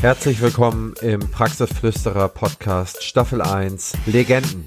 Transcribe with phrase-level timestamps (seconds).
[0.00, 4.64] Herzlich willkommen im Praxisflüsterer Podcast Staffel 1 Legenden.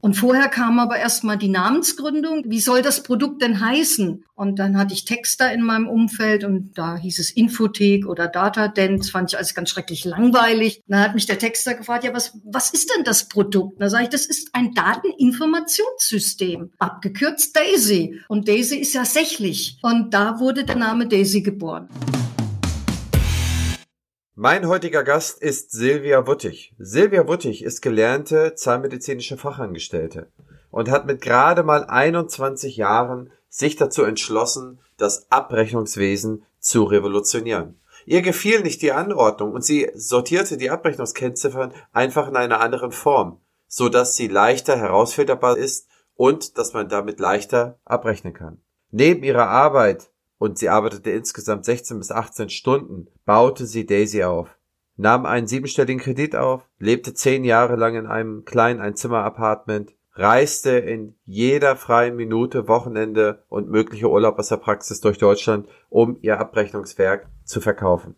[0.00, 2.44] Und vorher kam aber erstmal die Namensgründung.
[2.46, 4.24] Wie soll das Produkt denn heißen?
[4.34, 9.00] Und dann hatte ich Texter in meinem Umfeld und da hieß es Infothek oder Datadent.
[9.00, 10.82] Das fand ich alles ganz schrecklich langweilig.
[10.86, 13.80] Dann hat mich der Texter gefragt, ja, was, was ist denn das Produkt?
[13.80, 18.20] Da sage ich, das ist ein Dateninformationssystem, abgekürzt Daisy.
[18.28, 19.78] Und Daisy ist ja sächlich.
[19.82, 21.88] Und da wurde der Name Daisy geboren.
[24.40, 26.72] Mein heutiger Gast ist Silvia Wuttig.
[26.78, 30.30] Silvia Wuttig ist gelernte zahnmedizinische Fachangestellte
[30.70, 37.80] und hat mit gerade mal 21 Jahren sich dazu entschlossen, das Abrechnungswesen zu revolutionieren.
[38.06, 43.40] Ihr gefiel nicht die Anordnung und sie sortierte die Abrechnungskennziffern einfach in einer anderen Form,
[43.66, 48.60] so dass sie leichter herausfilterbar ist und dass man damit leichter abrechnen kann.
[48.92, 54.56] Neben ihrer Arbeit und sie arbeitete insgesamt 16 bis 18 Stunden, baute sie Daisy auf,
[54.96, 61.14] nahm einen siebenstelligen Kredit auf, lebte zehn Jahre lang in einem kleinen Einzimmer-Apartment, reiste in
[61.26, 67.28] jeder freien Minute, Wochenende und mögliche Urlaub aus der Praxis durch Deutschland, um ihr Abrechnungswerk
[67.44, 68.14] zu verkaufen.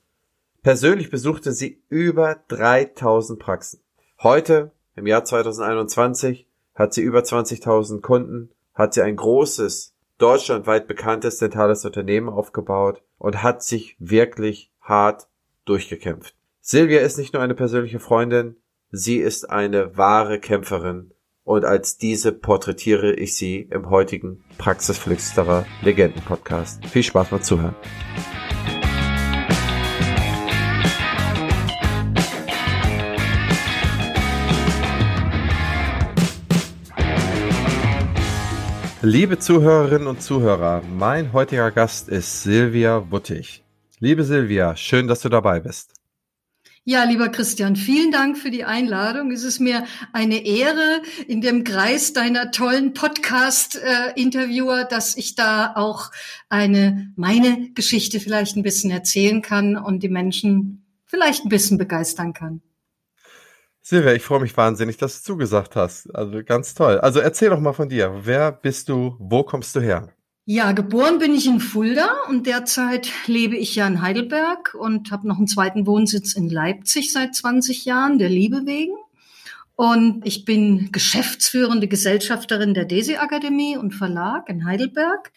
[0.63, 3.81] Persönlich besuchte sie über 3000 Praxen.
[4.23, 11.39] Heute, im Jahr 2021, hat sie über 20.000 Kunden, hat sie ein großes deutschlandweit bekanntes
[11.39, 15.29] dentales Unternehmen aufgebaut und hat sich wirklich hart
[15.65, 16.35] durchgekämpft.
[16.61, 18.57] Silvia ist nicht nur eine persönliche Freundin,
[18.91, 21.13] sie ist eine wahre Kämpferin
[21.45, 26.85] und als diese porträtiere ich sie im heutigen Praxisflüsterer Legenden Podcast.
[26.87, 27.75] Viel Spaß beim Zuhören.
[39.03, 43.65] Liebe Zuhörerinnen und Zuhörer, mein heutiger Gast ist Silvia Wuttig.
[44.03, 45.93] Liebe Silvia, schön, dass du dabei bist.
[46.85, 49.31] Ja, lieber Christian, vielen Dank für die Einladung.
[49.31, 49.85] Es ist mir
[50.15, 56.11] eine Ehre in dem Kreis deiner tollen Podcast-Interviewer, dass ich da auch
[56.49, 62.33] eine, meine Geschichte vielleicht ein bisschen erzählen kann und die Menschen vielleicht ein bisschen begeistern
[62.33, 62.63] kann.
[63.83, 66.09] Silvia, ich freue mich wahnsinnig, dass du zugesagt hast.
[66.15, 66.99] Also ganz toll.
[67.01, 68.21] Also erzähl doch mal von dir.
[68.23, 69.15] Wer bist du?
[69.19, 70.09] Wo kommst du her?
[70.53, 75.29] Ja, geboren bin ich in Fulda und derzeit lebe ich ja in Heidelberg und habe
[75.29, 78.97] noch einen zweiten Wohnsitz in Leipzig seit 20 Jahren, der Liebe wegen.
[79.77, 85.31] Und ich bin geschäftsführende Gesellschafterin der DESI Akademie und Verlag in Heidelberg.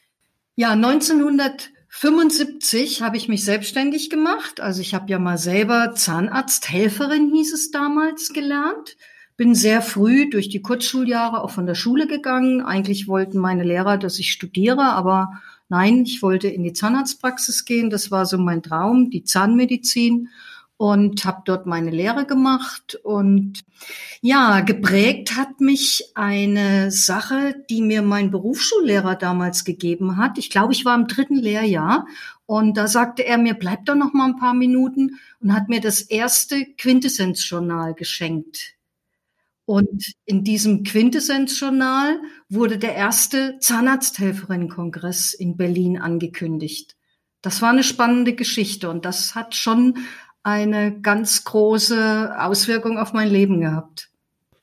[0.56, 4.62] Ja, 1900 75 habe ich mich selbstständig gemacht.
[4.62, 8.97] Also ich habe ja mal selber Zahnarzthelferin hieß es damals gelernt.
[9.36, 12.62] Bin sehr früh durch die Kurzschuljahre auch von der Schule gegangen.
[12.62, 17.90] Eigentlich wollten meine Lehrer, dass ich studiere, aber nein, ich wollte in die Zahnarztpraxis gehen.
[17.90, 20.30] Das war so mein Traum, die Zahnmedizin
[20.78, 22.96] und habe dort meine Lehre gemacht.
[23.04, 23.64] Und
[24.22, 30.38] ja, geprägt hat mich eine Sache, die mir mein Berufsschullehrer damals gegeben hat.
[30.38, 32.06] Ich glaube, ich war im dritten Lehrjahr
[32.46, 35.80] und da sagte er mir, bleib doch noch mal ein paar Minuten und hat mir
[35.80, 38.73] das erste Quintessenzjournal geschenkt.
[39.66, 42.19] Und in diesem Quintessenzjournal
[42.50, 46.97] wurde der erste Zahnarzthelferinnenkongress in Berlin angekündigt.
[47.41, 49.97] Das war eine spannende Geschichte und das hat schon
[50.44, 54.09] eine ganz große Auswirkung auf mein Leben gehabt.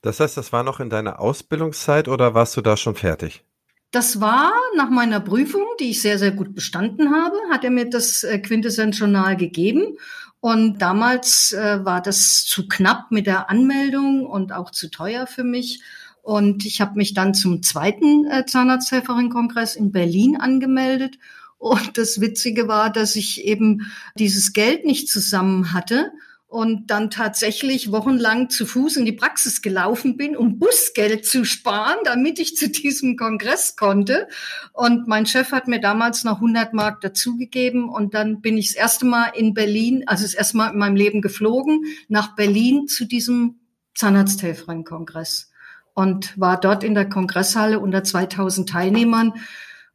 [0.03, 3.45] Das heißt, das war noch in deiner Ausbildungszeit oder warst du da schon fertig?
[3.91, 7.91] Das war nach meiner Prüfung, die ich sehr, sehr gut bestanden habe, hat er mir
[7.91, 9.99] das äh, Quintessenz-Journal gegeben.
[10.41, 15.45] Und damals äh, war das zu knapp mit der Anmeldung und auch zu teuer für
[15.45, 15.83] mich.
[16.23, 21.19] Und ich habe mich dann zum zweiten äh, Zahnarzthelferin-Kongress in Berlin angemeldet
[21.61, 26.11] und das Witzige war, dass ich eben dieses Geld nicht zusammen hatte
[26.51, 31.99] und dann tatsächlich wochenlang zu Fuß in die Praxis gelaufen bin, um Busgeld zu sparen,
[32.03, 34.27] damit ich zu diesem Kongress konnte.
[34.73, 37.89] Und mein Chef hat mir damals noch 100 Mark dazugegeben.
[37.89, 40.97] Und dann bin ich das erste Mal in Berlin, also das erste Mal in meinem
[40.97, 43.61] Leben geflogen, nach Berlin zu diesem
[43.95, 45.53] Zahnarzthelferin-Kongress.
[45.95, 49.35] Und war dort in der Kongresshalle unter 2000 Teilnehmern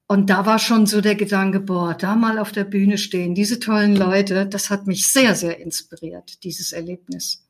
[0.08, 3.60] und da war schon so der Gedanke, boah, da mal auf der Bühne stehen, diese
[3.60, 7.42] tollen Leute, das hat mich sehr, sehr inspiriert, dieses Erlebnis.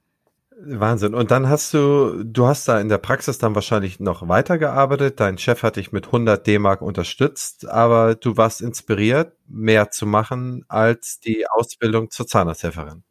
[0.57, 1.13] Wahnsinn.
[1.13, 5.19] Und dann hast du, du hast da in der Praxis dann wahrscheinlich noch weitergearbeitet.
[5.19, 10.63] Dein Chef hat dich mit 100 D-Mark unterstützt, aber du warst inspiriert, mehr zu machen
[10.69, 13.03] als die Ausbildung zur Zahnarzthelferin.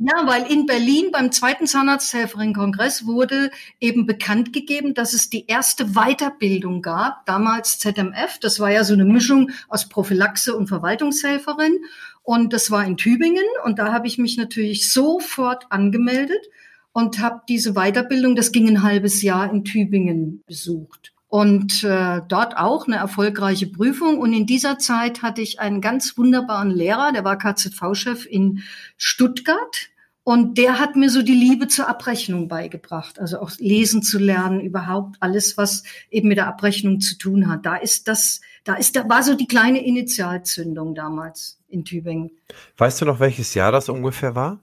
[0.00, 3.50] Ja, weil in Berlin beim zweiten Zahnarzthelferin-Kongress wurde
[3.80, 8.38] eben bekannt gegeben, dass es die erste Weiterbildung gab, damals ZMF.
[8.40, 11.78] Das war ja so eine Mischung aus Prophylaxe und Verwaltungshelferin.
[12.22, 16.46] und das war in Tübingen und da habe ich mich natürlich sofort angemeldet
[16.92, 22.56] und habe diese Weiterbildung, das ging ein halbes Jahr in Tübingen besucht und äh, dort
[22.56, 24.18] auch eine erfolgreiche Prüfung.
[24.18, 28.62] Und in dieser Zeit hatte ich einen ganz wunderbaren Lehrer, der war KZV-Chef in
[28.96, 29.90] Stuttgart.
[30.24, 34.60] Und der hat mir so die Liebe zur Abrechnung beigebracht, also auch lesen zu lernen,
[34.60, 37.64] überhaupt alles, was eben mit der Abrechnung zu tun hat.
[37.64, 42.30] Da ist das, da ist, da war so die kleine Initialzündung damals in Tübingen.
[42.76, 44.60] Weißt du noch, welches Jahr das ungefähr war?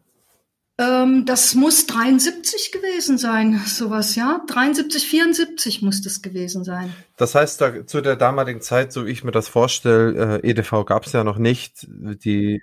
[0.78, 4.44] Ähm, das muss 73 gewesen sein, sowas, ja.
[4.48, 6.94] 73, 74 muss das gewesen sein.
[7.18, 10.84] Das heißt, da, zu der damaligen Zeit, so wie ich mir das vorstelle, äh, EDV
[10.86, 11.88] gab es ja noch nicht.
[11.90, 12.62] Die,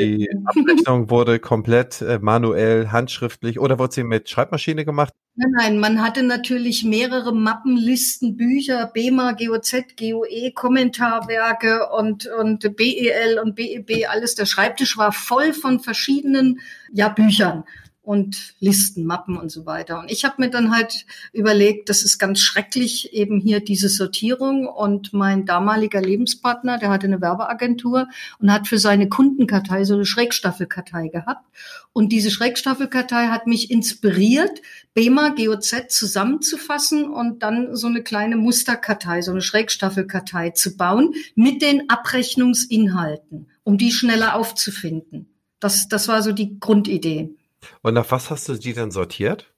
[0.00, 5.12] die Abrechnung wurde komplett äh, manuell, handschriftlich oder wurde sie mit Schreibmaschine gemacht?
[5.36, 12.76] Nein, nein, man hatte natürlich mehrere Mappen, Listen, Bücher, BEMA, GOZ, GOE, Kommentarwerke und, und
[12.76, 14.34] BEL und BEB, alles.
[14.34, 16.58] Der Schreibtisch war voll von verschiedenen
[16.92, 17.64] ja, Büchern
[18.02, 20.00] und Listen, Mappen und so weiter.
[20.00, 24.66] Und ich habe mir dann halt überlegt, das ist ganz schrecklich, eben hier diese Sortierung.
[24.66, 28.08] Und mein damaliger Lebenspartner, der hatte eine Werbeagentur
[28.40, 31.46] und hat für seine Kundenkartei so eine Schrägstaffelkartei gehabt.
[31.92, 34.62] Und diese Schrägstaffelkartei hat mich inspiriert,
[34.94, 41.62] BEMA, GOZ zusammenzufassen und dann so eine kleine Musterkartei, so eine Schrägstaffelkartei zu bauen mit
[41.62, 45.28] den Abrechnungsinhalten, um die schneller aufzufinden.
[45.60, 47.36] Das, das war so die Grundidee.
[47.82, 49.52] Und nach was hast du die dann sortiert?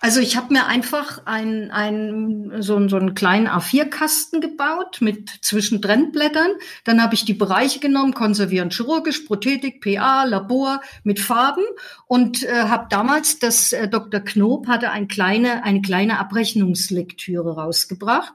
[0.00, 6.50] Also ich habe mir einfach ein, ein, so, so einen kleinen A4-Kasten gebaut mit Zwischentrennblättern.
[6.84, 11.64] Dann habe ich die Bereiche genommen, konservieren chirurgisch, Prothetik, PA, Labor mit Farben
[12.06, 14.20] und äh, habe damals, das äh, Dr.
[14.20, 18.34] Knob hatte ein kleine, eine kleine Abrechnungslektüre rausgebracht.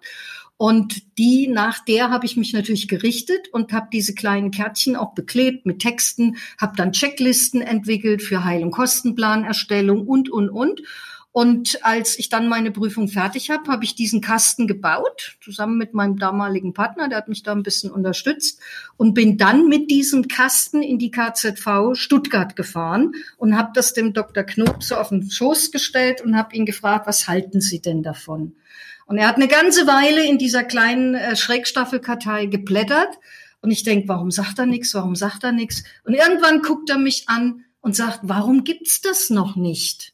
[0.62, 5.14] Und die, nach der habe ich mich natürlich gerichtet und habe diese kleinen Kärtchen auch
[5.14, 10.82] beklebt mit Texten, habe dann Checklisten entwickelt für Heil- und Kostenplanerstellung und, und, und.
[11.32, 15.94] Und als ich dann meine Prüfung fertig habe, habe ich diesen Kasten gebaut, zusammen mit
[15.94, 18.60] meinem damaligen Partner, der hat mich da ein bisschen unterstützt
[18.98, 24.12] und bin dann mit diesem Kasten in die KZV Stuttgart gefahren und habe das dem
[24.12, 24.44] Dr.
[24.44, 28.58] Knob so auf den Schoß gestellt und habe ihn gefragt, was halten Sie denn davon?
[29.10, 33.18] Und er hat eine ganze Weile in dieser kleinen äh, Schrägstaffelkartei geblättert.
[33.60, 34.94] Und ich denke, warum sagt er nichts?
[34.94, 35.84] Warum sagt er nichts?
[36.04, 40.14] Und irgendwann guckt er mich an und sagt, warum gibt's das noch nicht?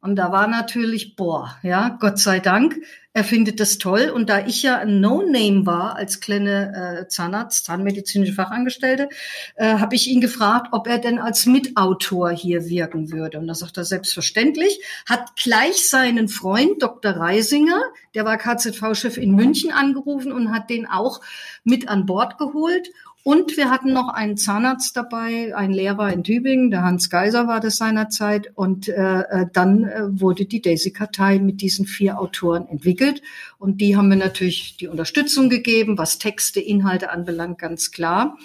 [0.00, 2.80] Und da war natürlich, boah, ja, Gott sei Dank,
[3.16, 4.12] er findet das toll.
[4.14, 9.08] Und da ich ja ein No-Name war als kleine äh, Zahnarzt, zahnmedizinische Fachangestellte,
[9.54, 13.38] äh, habe ich ihn gefragt, ob er denn als Mitautor hier wirken würde.
[13.38, 17.12] Und da sagt er selbstverständlich, hat gleich seinen Freund Dr.
[17.12, 17.80] Reisinger,
[18.14, 21.22] der war KZV-Chef in München, angerufen und hat den auch
[21.64, 22.90] mit an Bord geholt.
[23.26, 27.58] Und wir hatten noch einen Zahnarzt dabei, einen Lehrer in Tübingen, der Hans Geiser war
[27.58, 28.52] das seinerzeit.
[28.54, 33.22] Und äh, äh, dann äh, wurde die Daisy-Kartei mit diesen vier Autoren entwickelt.
[33.58, 38.38] Und die haben wir natürlich die Unterstützung gegeben, was Texte, Inhalte anbelangt, ganz klar.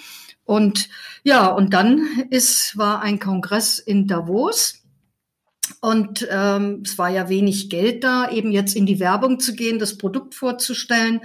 [0.44, 0.88] Und
[1.22, 4.82] ja, und dann ist, war ein Kongress in Davos.
[5.80, 9.78] Und ähm, es war ja wenig Geld da, eben jetzt in die Werbung zu gehen,
[9.78, 11.20] das Produkt vorzustellen.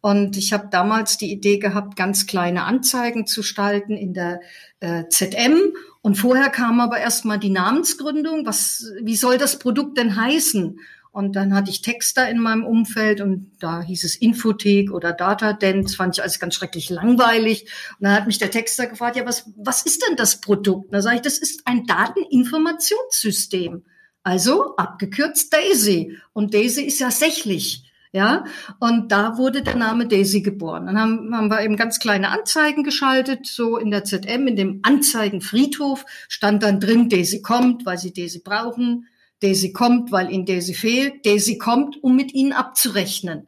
[0.00, 4.40] Und ich habe damals die Idee gehabt, ganz kleine Anzeigen zu gestalten in der
[4.80, 5.74] äh, ZM.
[6.00, 8.46] Und vorher kam aber erstmal die Namensgründung.
[8.46, 10.78] Was, wie soll das Produkt denn heißen?
[11.12, 15.86] Und dann hatte ich Texter in meinem Umfeld und da hieß es Infothek oder Datadent.
[15.86, 17.62] Das fand ich alles ganz schrecklich langweilig.
[17.98, 20.86] Und dann hat mich der Texter gefragt, ja, was, was ist denn das Produkt?
[20.86, 23.84] Und da sage ich, das ist ein Dateninformationssystem.
[24.22, 26.16] Also abgekürzt Daisy.
[26.32, 27.89] Und Daisy ist ja sächlich.
[28.12, 28.44] Ja,
[28.80, 30.86] und da wurde der Name Daisy geboren.
[30.86, 34.80] Dann haben, haben wir eben ganz kleine Anzeigen geschaltet, so in der ZM, in dem
[34.82, 39.06] Anzeigenfriedhof stand dann drin, Daisy kommt, weil sie Daisy brauchen,
[39.40, 43.46] Daisy kommt, weil ihnen Daisy fehlt, Daisy kommt, um mit ihnen abzurechnen.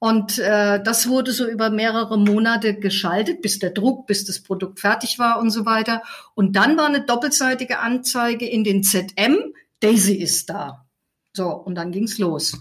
[0.00, 4.80] Und äh, das wurde so über mehrere Monate geschaltet, bis der Druck, bis das Produkt
[4.80, 6.02] fertig war und so weiter.
[6.34, 10.86] Und dann war eine doppelseitige Anzeige in den ZM, Daisy ist da.
[11.32, 12.58] So, und dann ging's los.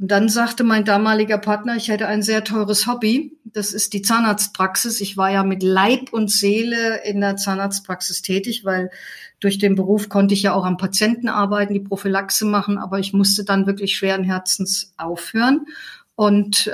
[0.00, 3.36] Und dann sagte mein damaliger Partner, ich hätte ein sehr teures Hobby.
[3.44, 5.02] Das ist die Zahnarztpraxis.
[5.02, 8.90] Ich war ja mit Leib und Seele in der Zahnarztpraxis tätig, weil
[9.40, 13.12] durch den Beruf konnte ich ja auch am Patienten arbeiten, die Prophylaxe machen, aber ich
[13.12, 15.66] musste dann wirklich schweren Herzens aufhören.
[16.14, 16.70] Und äh,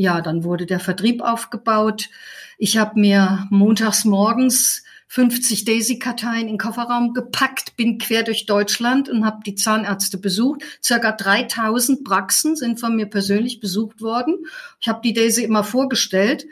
[0.00, 2.08] ja, dann wurde der Vertrieb aufgebaut.
[2.56, 9.08] Ich habe mir montags morgens 50 Daisy-Karteien in den Kofferraum gepackt, bin quer durch Deutschland
[9.08, 10.62] und habe die Zahnärzte besucht.
[10.80, 14.36] Circa 3000 Praxen sind von mir persönlich besucht worden.
[14.80, 16.46] Ich habe die Daisy immer vorgestellt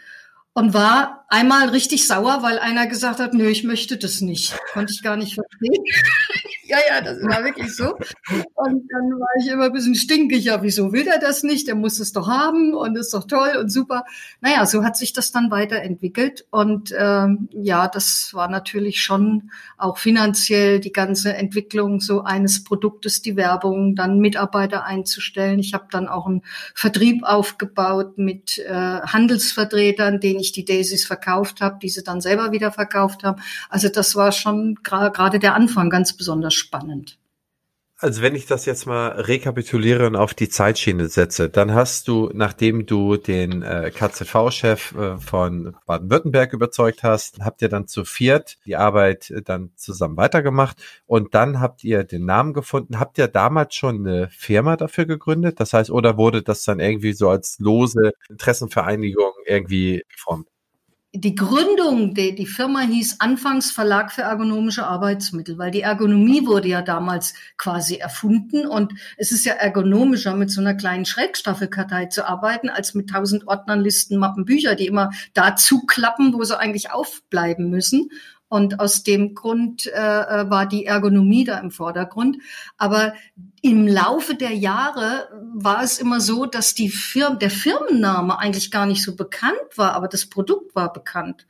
[0.55, 4.59] und war einmal richtig sauer, weil einer gesagt hat, nö, ich möchte das nicht.
[4.73, 5.85] Konnte ich gar nicht verstehen.
[6.65, 7.95] ja, ja, das war wirklich so.
[8.55, 10.45] Und dann war ich immer ein bisschen stinkig.
[10.45, 11.69] Ja, wieso will er das nicht?
[11.69, 14.05] Der muss es doch haben und ist doch toll und super.
[14.41, 16.47] Naja, so hat sich das dann weiterentwickelt.
[16.51, 23.21] Und ähm, ja, das war natürlich schon auch finanziell die ganze Entwicklung so eines Produktes,
[23.21, 25.59] die Werbung, dann Mitarbeiter einzustellen.
[25.59, 26.43] Ich habe dann auch einen
[26.75, 31.18] Vertrieb aufgebaut mit äh, Handelsvertretern, denen ich die Daisies verkauft
[31.61, 33.43] habe, die sie dann selber wieder verkauft haben.
[33.69, 37.19] Also das war schon gerade der Anfang ganz besonders spannend.
[38.01, 42.31] Also wenn ich das jetzt mal rekapituliere und auf die Zeitschiene setze, dann hast du,
[42.33, 48.57] nachdem du den äh, KZV-Chef äh, von Baden-Württemberg überzeugt hast, habt ihr dann zu viert
[48.67, 53.01] die Arbeit äh, dann zusammen weitergemacht und dann habt ihr den Namen gefunden.
[53.01, 55.59] Habt ihr damals schon eine Firma dafür gegründet?
[55.59, 60.47] Das heißt, oder wurde das dann irgendwie so als lose Interessenvereinigung irgendwie geformt?
[61.15, 66.69] Die Gründung, die, die Firma hieß anfangs Verlag für ergonomische Arbeitsmittel, weil die Ergonomie wurde
[66.69, 72.29] ja damals quasi erfunden und es ist ja ergonomischer, mit so einer kleinen Schrägstaffelkartei zu
[72.29, 76.91] arbeiten, als mit tausend Ordnern, Listen, Mappen, Bücher, die immer dazu klappen, wo sie eigentlich
[76.91, 78.11] aufbleiben müssen.
[78.49, 82.39] Und aus dem Grund äh, äh, war die Ergonomie da im Vordergrund.
[82.79, 83.13] Aber
[83.61, 88.87] im Laufe der Jahre war es immer so, dass die Firma, der Firmenname eigentlich gar
[88.87, 91.47] nicht so bekannt war, aber das Produkt war bekannt.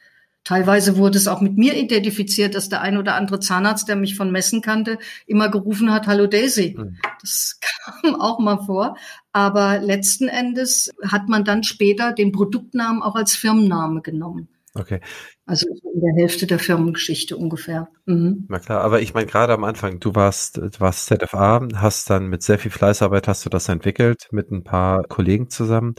[0.49, 4.17] Teilweise wurde es auch mit mir identifiziert, dass der ein oder andere Zahnarzt, der mich
[4.17, 6.75] von Messen kannte, immer gerufen hat, Hallo Daisy.
[6.79, 6.97] Mhm.
[7.21, 7.61] Das
[8.03, 8.97] kam auch mal vor.
[9.33, 14.49] Aber letzten Endes hat man dann später den Produktnamen auch als Firmenname genommen.
[14.79, 15.01] Okay.
[15.47, 17.89] Also in der Hälfte der Firmengeschichte ungefähr.
[18.07, 18.47] Mhm.
[18.49, 22.29] Na klar, aber ich meine, gerade am Anfang, du warst, du warst ZFA, hast dann
[22.29, 25.95] mit sehr viel Fleißarbeit hast du das entwickelt, mit ein paar Kollegen zusammen.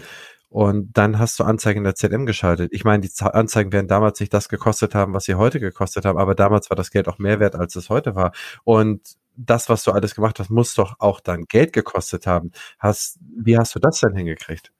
[0.49, 2.71] Und dann hast du Anzeigen in der ZM geschaltet.
[2.73, 6.17] Ich meine, die Anzeigen werden damals nicht das gekostet haben, was sie heute gekostet haben,
[6.17, 8.31] aber damals war das Geld auch mehr wert, als es heute war.
[8.63, 9.01] Und
[9.35, 12.51] das, was du alles gemacht hast, muss doch auch dann Geld gekostet haben.
[12.79, 14.71] Hast, wie hast du das denn hingekriegt?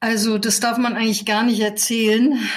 [0.00, 2.38] Also das darf man eigentlich gar nicht erzählen.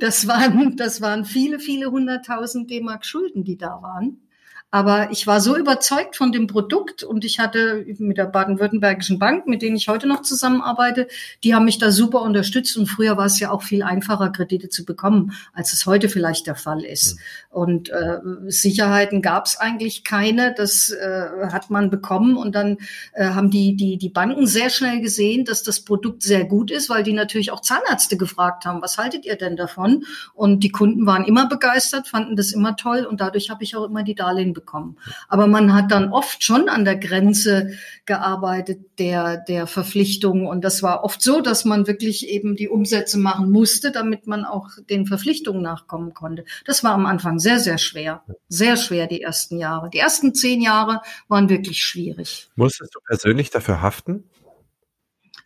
[0.00, 4.27] Das waren, das waren viele, viele hunderttausend D-Mark Schulden, die da waren.
[4.70, 9.46] Aber ich war so überzeugt von dem Produkt und ich hatte mit der Baden-Württembergischen Bank,
[9.46, 11.08] mit denen ich heute noch zusammenarbeite,
[11.42, 14.68] die haben mich da super unterstützt und früher war es ja auch viel einfacher, Kredite
[14.68, 17.14] zu bekommen, als es heute vielleicht der Fall ist.
[17.14, 17.20] Mhm.
[17.48, 22.76] Und äh, Sicherheiten gab es eigentlich keine, das äh, hat man bekommen und dann
[23.14, 26.90] äh, haben die, die, die Banken sehr schnell gesehen, dass das Produkt sehr gut ist,
[26.90, 30.04] weil die natürlich auch Zahnärzte gefragt haben, was haltet ihr denn davon?
[30.34, 33.84] Und die Kunden waren immer begeistert, fanden das immer toll und dadurch habe ich auch
[33.84, 34.96] immer die Darlehen bekommen.
[35.28, 37.70] Aber man hat dann oft schon an der Grenze
[38.06, 40.46] gearbeitet der, der Verpflichtungen.
[40.46, 44.44] Und das war oft so, dass man wirklich eben die Umsätze machen musste, damit man
[44.44, 46.44] auch den Verpflichtungen nachkommen konnte.
[46.64, 48.22] Das war am Anfang sehr, sehr schwer.
[48.48, 49.90] Sehr schwer die ersten Jahre.
[49.90, 52.48] Die ersten zehn Jahre waren wirklich schwierig.
[52.56, 54.24] Musstest du persönlich dafür haften?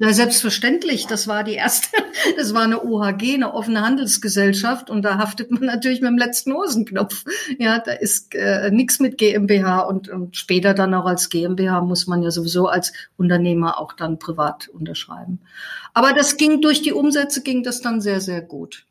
[0.02, 1.06] Ja, selbstverständlich.
[1.06, 1.96] Das war die erste,
[2.36, 6.52] das war eine OHG, eine offene Handelsgesellschaft und da haftet man natürlich mit dem letzten
[6.54, 7.24] Hosenknopf.
[7.60, 12.08] Ja, da ist äh, nichts mit GmbH und, und später dann auch als GmbH muss
[12.08, 15.38] man ja sowieso als Unternehmer auch dann privat unterschreiben.
[15.94, 18.86] Aber das ging durch die Umsätze ging das dann sehr, sehr gut.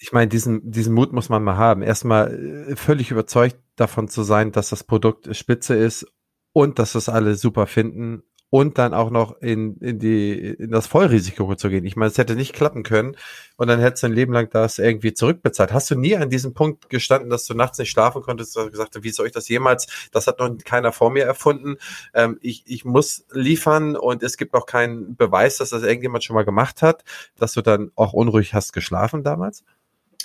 [0.00, 1.80] Ich meine, diesen, diesen Mut muss man mal haben.
[1.80, 6.08] Erstmal äh, völlig überzeugt davon zu sein, dass das Produkt spitze ist
[6.52, 10.86] und dass das alle super finden und dann auch noch in, in die in das
[10.86, 11.84] Vollrisiko zu gehen.
[11.84, 13.16] Ich meine, es hätte nicht klappen können
[13.56, 15.72] und dann hättest du ein Leben lang das irgendwie zurückbezahlt.
[15.72, 18.96] Hast du nie an diesem Punkt gestanden, dass du nachts nicht schlafen konntest und gesagt
[18.96, 19.86] hast, wie soll ich das jemals?
[20.12, 21.76] Das hat noch keiner vor mir erfunden.
[22.14, 26.34] Ähm, ich, ich muss liefern und es gibt auch keinen Beweis, dass das irgendjemand schon
[26.34, 27.04] mal gemacht hat,
[27.36, 29.64] dass du dann auch unruhig hast geschlafen damals?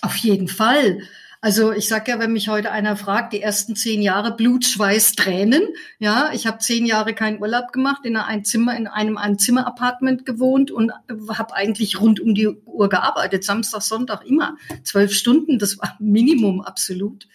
[0.02, 1.00] Auf jeden Fall.
[1.44, 5.12] Also ich sag ja, wenn mich heute einer fragt, die ersten zehn Jahre Blut, Schweiß,
[5.16, 5.62] Tränen.
[6.00, 10.72] Ja, ich habe zehn Jahre keinen Urlaub gemacht, in einem Zimmer, in einem Einzimmer-Apartment gewohnt
[10.72, 10.94] und
[11.28, 14.56] habe eigentlich rund um die Uhr gearbeitet, Samstag, Sonntag immer.
[14.86, 17.28] Zwölf Stunden, das war Minimum absolut.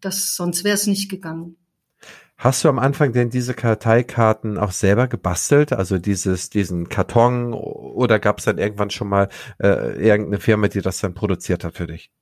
[0.00, 1.56] Das, sonst wäre es nicht gegangen.
[2.36, 5.72] Hast du am Anfang denn diese Karteikarten auch selber gebastelt?
[5.72, 9.28] Also dieses, diesen Karton oder gab es dann irgendwann schon mal
[9.60, 12.12] äh, irgendeine Firma, die das dann produziert hat für dich?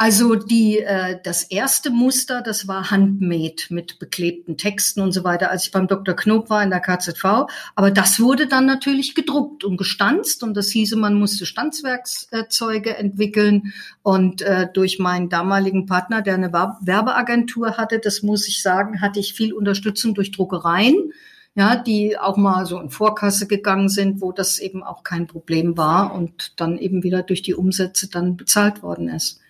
[0.00, 5.50] Also die, äh, das erste Muster, das war handmade mit beklebten Texten und so weiter,
[5.50, 6.14] als ich beim Dr.
[6.14, 7.48] Knob war in der KZV.
[7.74, 13.72] Aber das wurde dann natürlich gedruckt und gestanzt und das hieße, man musste Stanzwerkszeuge entwickeln.
[14.04, 19.18] Und äh, durch meinen damaligen Partner, der eine Werbeagentur hatte, das muss ich sagen, hatte
[19.18, 21.12] ich viel Unterstützung durch Druckereien
[21.54, 25.76] ja, die auch mal so in Vorkasse gegangen sind, wo das eben auch kein Problem
[25.76, 29.40] war und dann eben wieder durch die Umsätze dann bezahlt worden ist.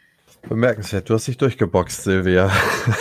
[0.49, 2.51] Bemerkenswert, du hast dich durchgeboxt, Silvia.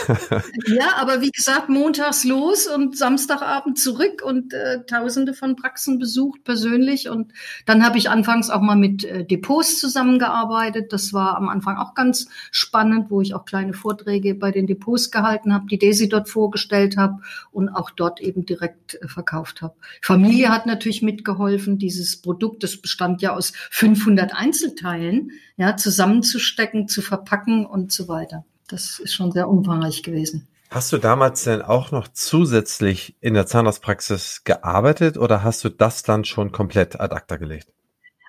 [0.67, 6.43] ja, aber wie gesagt, montags los und Samstagabend zurück und äh, tausende von Praxen besucht
[6.43, 7.07] persönlich.
[7.07, 7.31] Und
[7.65, 10.91] dann habe ich anfangs auch mal mit äh, Depots zusammengearbeitet.
[10.91, 15.09] Das war am Anfang auch ganz spannend, wo ich auch kleine Vorträge bei den Depots
[15.09, 19.75] gehalten habe, die Desi dort vorgestellt habe und auch dort eben direkt äh, verkauft habe.
[20.01, 21.77] Familie hat natürlich mitgeholfen.
[21.77, 28.07] Dieses Produkt, das bestand ja aus 500 Einzelteilen, ja, zusammenzustecken, zu verpacken packen und so
[28.07, 28.45] weiter.
[28.67, 30.47] Das ist schon sehr umfangreich gewesen.
[30.69, 36.03] Hast du damals denn auch noch zusätzlich in der Zahnarztpraxis gearbeitet oder hast du das
[36.03, 37.69] dann schon komplett ad acta gelegt?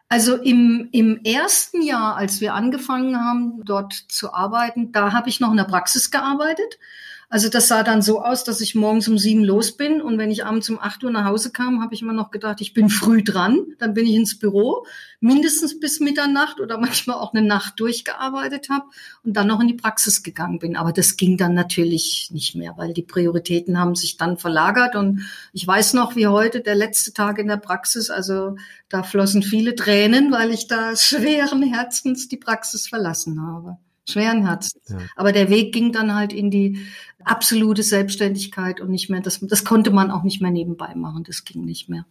[0.08, 5.40] Also im, im ersten Jahr, als wir angefangen haben, dort zu arbeiten, da habe ich
[5.40, 6.78] noch in der Praxis gearbeitet.
[7.30, 10.30] Also das sah dann so aus, dass ich morgens um sieben los bin und wenn
[10.30, 12.88] ich abends um acht Uhr nach Hause kam, habe ich immer noch gedacht, ich bin
[12.88, 13.66] früh dran.
[13.78, 14.86] Dann bin ich ins Büro,
[15.20, 18.86] mindestens bis Mitternacht oder manchmal auch eine Nacht durchgearbeitet habe
[19.24, 20.74] und dann noch in die Praxis gegangen bin.
[20.74, 25.20] Aber das ging dann natürlich nicht mehr, weil die Prioritäten haben sich dann verlagert und
[25.52, 28.08] ich weiß noch, wie heute der letzte Tag in der Praxis.
[28.08, 28.56] Also
[28.88, 33.76] da flossen viele Tränen, weil ich da schweren Herzens die Praxis verlassen habe
[34.10, 34.88] schweren Herzens.
[34.88, 34.98] Ja.
[35.16, 36.86] Aber der Weg ging dann halt in die
[37.24, 41.44] absolute Selbstständigkeit und nicht mehr, das, das konnte man auch nicht mehr nebenbei machen, das
[41.44, 42.06] ging nicht mehr.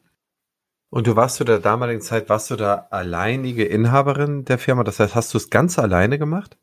[0.89, 4.85] Und du warst zu der damaligen Zeit, warst du da alleinige Inhaberin der Firma?
[4.85, 6.57] Das heißt, hast du es ganz alleine gemacht?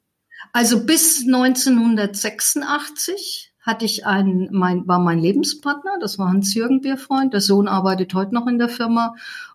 [0.53, 7.33] Also bis 1986 hatte ich einen, mein, war mein Lebenspartner, das war Hans-Jürgen Bierfreund.
[7.33, 9.15] Der Sohn arbeitet heute noch in der Firma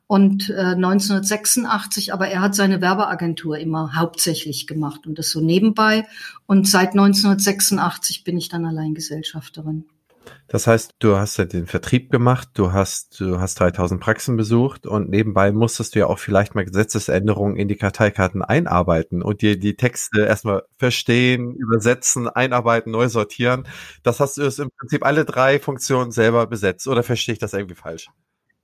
[0.10, 6.08] und äh, 1986, aber er hat seine Werbeagentur immer hauptsächlich gemacht und das so nebenbei.
[6.48, 9.86] Und seit 1986 bin ich dann Alleingesellschafterin.
[10.48, 14.88] Das heißt, du hast ja den Vertrieb gemacht, du hast, du hast 3000 Praxen besucht
[14.88, 19.60] und nebenbei musstest du ja auch vielleicht mal Gesetzesänderungen in die Karteikarten einarbeiten und dir
[19.60, 23.68] die Texte erstmal verstehen, übersetzen, einarbeiten, neu sortieren.
[24.02, 27.76] Das hast du im Prinzip alle drei Funktionen selber besetzt oder verstehe ich das irgendwie
[27.76, 28.10] falsch?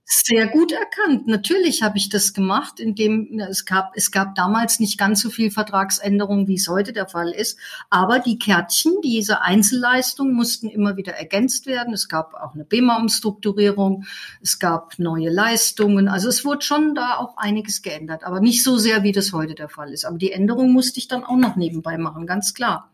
[0.08, 1.26] Sehr gut erkannt.
[1.26, 5.50] Natürlich habe ich das gemacht, indem es gab, es gab damals nicht ganz so viel
[5.50, 7.58] Vertragsänderungen, wie es heute der Fall ist.
[7.90, 11.92] Aber die Kärtchen, diese Einzelleistungen mussten immer wieder ergänzt werden.
[11.92, 14.04] Es gab auch eine BEMA-Umstrukturierung.
[14.40, 16.06] Es gab neue Leistungen.
[16.06, 19.56] Also es wurde schon da auch einiges geändert, aber nicht so sehr, wie das heute
[19.56, 20.04] der Fall ist.
[20.04, 22.92] Aber die Änderung musste ich dann auch noch nebenbei machen, ganz klar.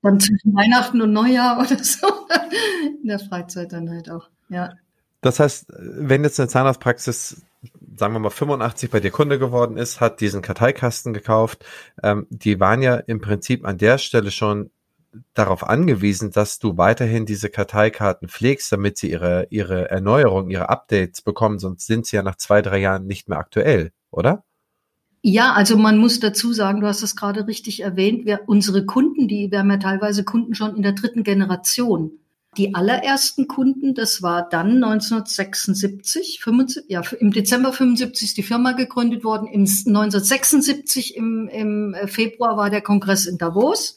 [0.00, 2.06] Dann zwischen Weihnachten und Neujahr oder so.
[3.02, 4.72] In der Freizeit dann halt auch, ja.
[5.20, 7.42] Das heißt, wenn jetzt eine Zahnarztpraxis,
[7.96, 11.64] sagen wir mal 85 bei dir Kunde geworden ist, hat diesen Karteikasten gekauft,
[12.02, 14.70] ähm, die waren ja im Prinzip an der Stelle schon
[15.34, 21.22] darauf angewiesen, dass du weiterhin diese Karteikarten pflegst, damit sie ihre, ihre Erneuerung, ihre Updates
[21.22, 24.44] bekommen, sonst sind sie ja nach zwei, drei Jahren nicht mehr aktuell, oder?
[25.22, 29.26] Ja, also man muss dazu sagen, du hast das gerade richtig erwähnt, wir, unsere Kunden,
[29.26, 32.12] die, wir haben ja teilweise Kunden schon in der dritten Generation.
[32.58, 38.72] Die allerersten Kunden, das war dann 1976, 75, ja, im Dezember 75 ist die Firma
[38.72, 39.46] gegründet worden.
[39.46, 43.94] Im 1976 im, im Februar war der Kongress in Davos.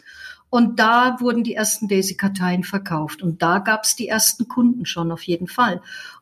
[0.52, 3.24] Und da wurden die ersten Daisy-Karteien verkauft.
[3.24, 5.82] Und da gab es die ersten Kunden schon auf jeden Fall.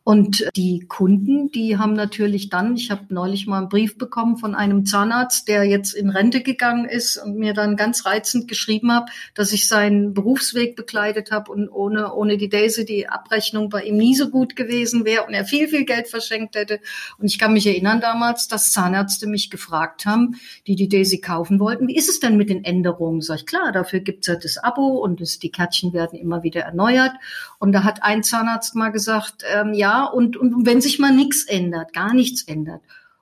[0.09, 4.55] Und die Kunden, die haben natürlich dann, ich habe neulich mal einen Brief bekommen von
[4.55, 9.11] einem Zahnarzt, der jetzt in Rente gegangen ist und mir dann ganz reizend geschrieben hat,
[9.35, 13.97] dass ich seinen Berufsweg begleitet habe und ohne, ohne die Daisy die Abrechnung bei ihm
[13.97, 16.79] nie so gut gewesen wäre und er viel, viel Geld verschenkt hätte.
[17.19, 21.59] Und ich kann mich erinnern damals, dass Zahnärzte mich gefragt haben, die die Daisy kaufen
[21.59, 23.21] wollten, wie ist es denn mit den Änderungen?
[23.21, 26.61] Sag ich, klar, dafür gibt's ja das Abo und das, die Kärtchen werden immer wieder
[26.61, 27.11] erneuert.
[27.59, 31.43] Und da hat ein Zahnarzt mal gesagt, ähm, ja, und, und wenn sich mal nichts
[31.43, 32.81] ändert, gar nichts ändert.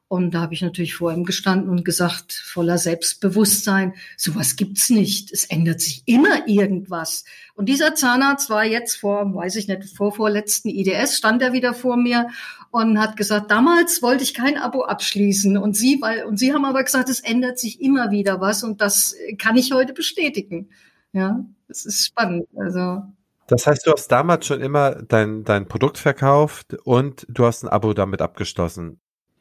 [0.09, 5.33] Und da habe ich natürlich vor ihm gestanden und gesagt, voller Selbstbewusstsein, sowas gibt's nicht.
[5.33, 7.25] Es ändert sich immer irgendwas.
[7.55, 11.73] Und dieser Zahnarzt war jetzt vor, weiß ich nicht, vor vorletzten IDS, stand er wieder
[11.73, 12.29] vor mir
[12.71, 15.57] und hat gesagt, damals wollte ich kein Abo abschließen.
[15.57, 18.63] Und Sie, weil, und Sie haben aber gesagt, es ändert sich immer wieder was.
[18.63, 20.69] Und das kann ich heute bestätigen.
[21.11, 22.47] Ja, das ist spannend.
[22.55, 23.03] Also,
[23.47, 27.69] das heißt, du hast damals schon immer dein, dein Produkt verkauft und du hast ein
[27.69, 28.99] Abo damit abgeschlossen.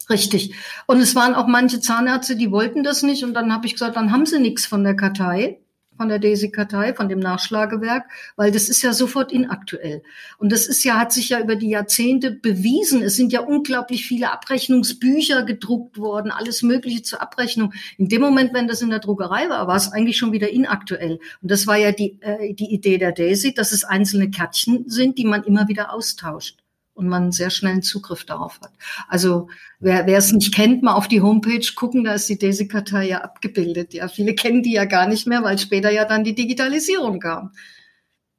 [0.08, 0.54] Richtig.
[0.86, 3.24] Und es waren auch manche Zahnärzte, die wollten das nicht.
[3.24, 5.60] Und dann habe ich gesagt, dann haben sie nichts von der Kartei
[5.96, 8.04] von der Daisy-Kartei, von dem Nachschlagewerk,
[8.36, 10.02] weil das ist ja sofort inaktuell.
[10.38, 13.02] Und das ist ja, hat sich ja über die Jahrzehnte bewiesen.
[13.02, 17.72] Es sind ja unglaublich viele Abrechnungsbücher gedruckt worden, alles Mögliche zur Abrechnung.
[17.98, 21.18] In dem Moment, wenn das in der Druckerei war, war es eigentlich schon wieder inaktuell.
[21.42, 25.18] Und das war ja die, äh, die Idee der Daisy, dass es einzelne Kärtchen sind,
[25.18, 26.65] die man immer wieder austauscht.
[26.96, 28.72] Und man sehr schnell einen Zugriff darauf hat.
[29.06, 33.06] Also wer, wer es nicht kennt, mal auf die Homepage gucken, da ist die Desi-Kartei
[33.06, 33.92] ja abgebildet.
[33.92, 37.52] Ja, viele kennen die ja gar nicht mehr, weil später ja dann die Digitalisierung kam.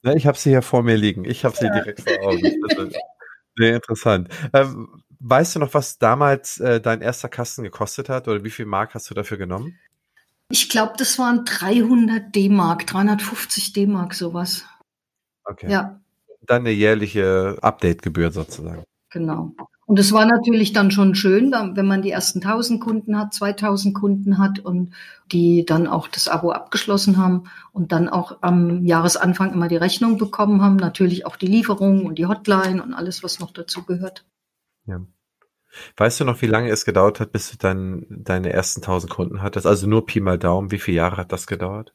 [0.03, 1.23] Ja, ich habe sie hier vor mir liegen.
[1.23, 1.73] Ich habe sie ja.
[1.73, 2.91] direkt vor Augen.
[3.55, 4.29] Sehr interessant.
[4.53, 8.65] Ähm, weißt du noch, was damals äh, dein erster Kasten gekostet hat oder wie viel
[8.65, 9.77] Mark hast du dafür genommen?
[10.49, 14.65] Ich glaube, das waren 300 D-Mark, 350 D-Mark, sowas.
[15.43, 15.69] Okay.
[15.69, 15.99] Ja.
[16.47, 18.83] Dann eine jährliche Update-Gebühr sozusagen.
[19.11, 19.53] Genau.
[19.85, 23.95] Und es war natürlich dann schon schön, wenn man die ersten 1000 Kunden hat, 2000
[23.95, 24.93] Kunden hat und
[25.31, 30.17] die dann auch das Abo abgeschlossen haben und dann auch am Jahresanfang immer die Rechnung
[30.17, 30.75] bekommen haben.
[30.75, 34.25] Natürlich auch die Lieferung und die Hotline und alles, was noch dazu gehört.
[34.87, 34.99] Ja.
[35.95, 39.41] Weißt du noch, wie lange es gedauert hat, bis du dann deine ersten 1000 Kunden
[39.41, 39.65] hattest?
[39.65, 40.71] Also nur Pi mal Daumen.
[40.71, 41.93] Wie viele Jahre hat das gedauert?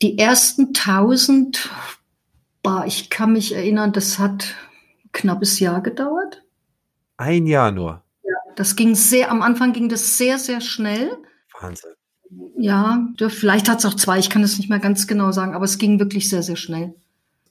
[0.00, 1.70] Die ersten 1000
[2.62, 4.54] Bah, ich kann mich erinnern, das hat
[5.04, 6.42] ein knappes Jahr gedauert.
[7.16, 8.02] Ein Jahr nur.
[8.22, 11.10] Ja, das ging sehr, am Anfang ging das sehr, sehr schnell.
[11.60, 11.90] Wahnsinn.
[12.56, 15.64] Ja, vielleicht hat es auch zwei, ich kann es nicht mehr ganz genau sagen, aber
[15.64, 16.94] es ging wirklich sehr, sehr schnell.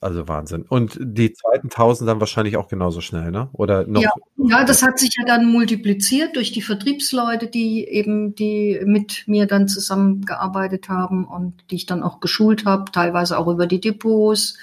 [0.00, 0.64] Also Wahnsinn.
[0.68, 3.50] Und die zweiten tausend dann wahrscheinlich auch genauso schnell, ne?
[3.52, 4.02] Oder noch?
[4.02, 9.22] Ja, ja, das hat sich ja dann multipliziert durch die Vertriebsleute, die eben, die mit
[9.28, 13.80] mir dann zusammengearbeitet haben und die ich dann auch geschult habe, teilweise auch über die
[13.80, 14.58] Depots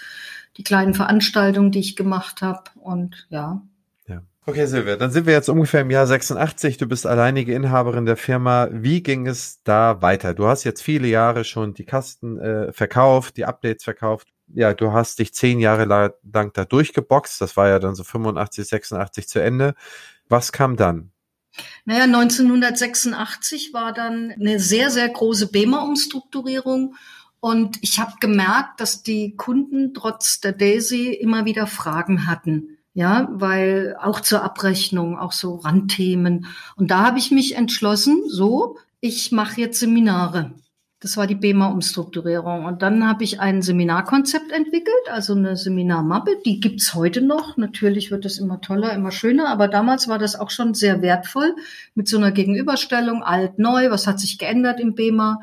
[0.58, 2.64] die kleinen Veranstaltungen, die ich gemacht habe.
[2.76, 3.62] Und ja.
[4.08, 4.22] Ja.
[4.46, 6.78] Okay, Silvia, dann sind wir jetzt ungefähr im Jahr 86.
[6.78, 8.68] Du bist alleinige Inhaberin der Firma.
[8.72, 10.34] Wie ging es da weiter?
[10.34, 14.28] Du hast jetzt viele Jahre schon die Kasten äh, verkauft, die Updates verkauft.
[14.48, 17.40] Ja, du hast dich zehn Jahre lang da durchgeboxt.
[17.40, 19.76] Das war ja dann so 85, 86 zu Ende.
[20.28, 21.12] Was kam dann?
[21.86, 26.96] Naja, 1986 war dann eine sehr, sehr große BEMA-Umstrukturierung
[27.40, 32.78] und ich habe gemerkt, dass die Kunden trotz der Daisy immer wieder Fragen hatten.
[32.94, 36.48] Ja, weil auch zur Abrechnung, auch so Randthemen.
[36.76, 40.52] Und da habe ich mich entschlossen, so, ich mache jetzt Seminare.
[41.00, 42.66] Das war die BEMA-Umstrukturierung.
[42.66, 46.42] Und dann habe ich ein Seminarkonzept entwickelt, also eine Seminarmappe.
[46.46, 47.56] Die gibt's heute noch.
[47.56, 49.48] Natürlich wird es immer toller, immer schöner.
[49.48, 51.56] Aber damals war das auch schon sehr wertvoll
[51.96, 55.40] mit so einer Gegenüberstellung, alt, neu, was hat sich geändert im BEMA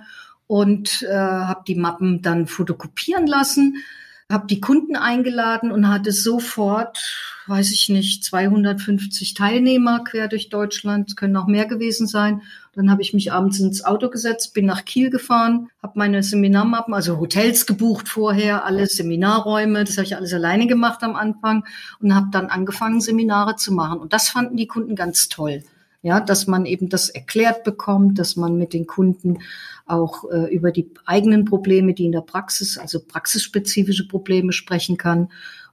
[0.47, 3.77] und äh, habe die Mappen dann fotokopieren lassen,
[4.31, 6.99] habe die Kunden eingeladen und hatte sofort,
[7.47, 12.43] weiß ich nicht, 250 Teilnehmer quer durch Deutschland, können noch mehr gewesen sein.
[12.73, 16.93] Dann habe ich mich abends ins Auto gesetzt, bin nach Kiel gefahren, habe meine Seminarmappen,
[16.93, 21.65] also Hotels gebucht vorher, alle Seminarräume, das habe ich alles alleine gemacht am Anfang
[22.01, 24.01] und habe dann angefangen, Seminare zu machen.
[24.01, 25.63] Und das fanden die Kunden ganz toll.
[26.03, 29.39] Ja, dass man eben das erklärt bekommt, dass man mit den Kunden
[29.87, 35.29] auch äh, über die eigenen Probleme, die in der Praxis, also praxisspezifische Probleme sprechen kann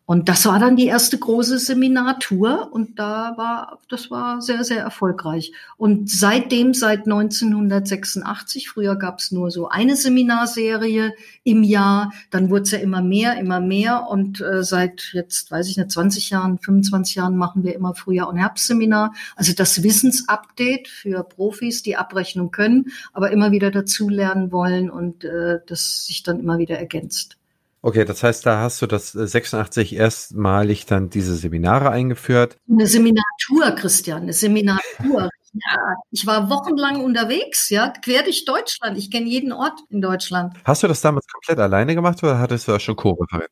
[0.05, 4.81] und das war dann die erste große Seminartour und da war, das war sehr, sehr
[4.81, 5.53] erfolgreich.
[5.77, 11.13] Und seitdem, seit 1986, früher gab es nur so eine Seminarserie
[11.45, 15.69] im Jahr, dann wurde es ja immer mehr, immer mehr und äh, seit jetzt, weiß
[15.69, 19.13] ich nicht, 20 Jahren, 25 Jahren machen wir immer Frühjahr- und Herbstseminar.
[19.37, 25.59] Also das Wissensupdate für Profis, die Abrechnung können, aber immer wieder dazulernen wollen und äh,
[25.65, 27.37] das sich dann immer wieder ergänzt.
[27.85, 32.55] Okay, das heißt, da hast du das 86 äh, erstmalig dann diese Seminare eingeführt.
[32.69, 35.29] Eine Seminatur, Christian, eine Seminatur.
[35.53, 38.97] ja, ich war wochenlang unterwegs, ja, quer durch Deutschland.
[38.97, 40.55] Ich kenne jeden Ort in Deutschland.
[40.63, 43.49] Hast du das damals komplett alleine gemacht oder hattest du da schon Co-Referent?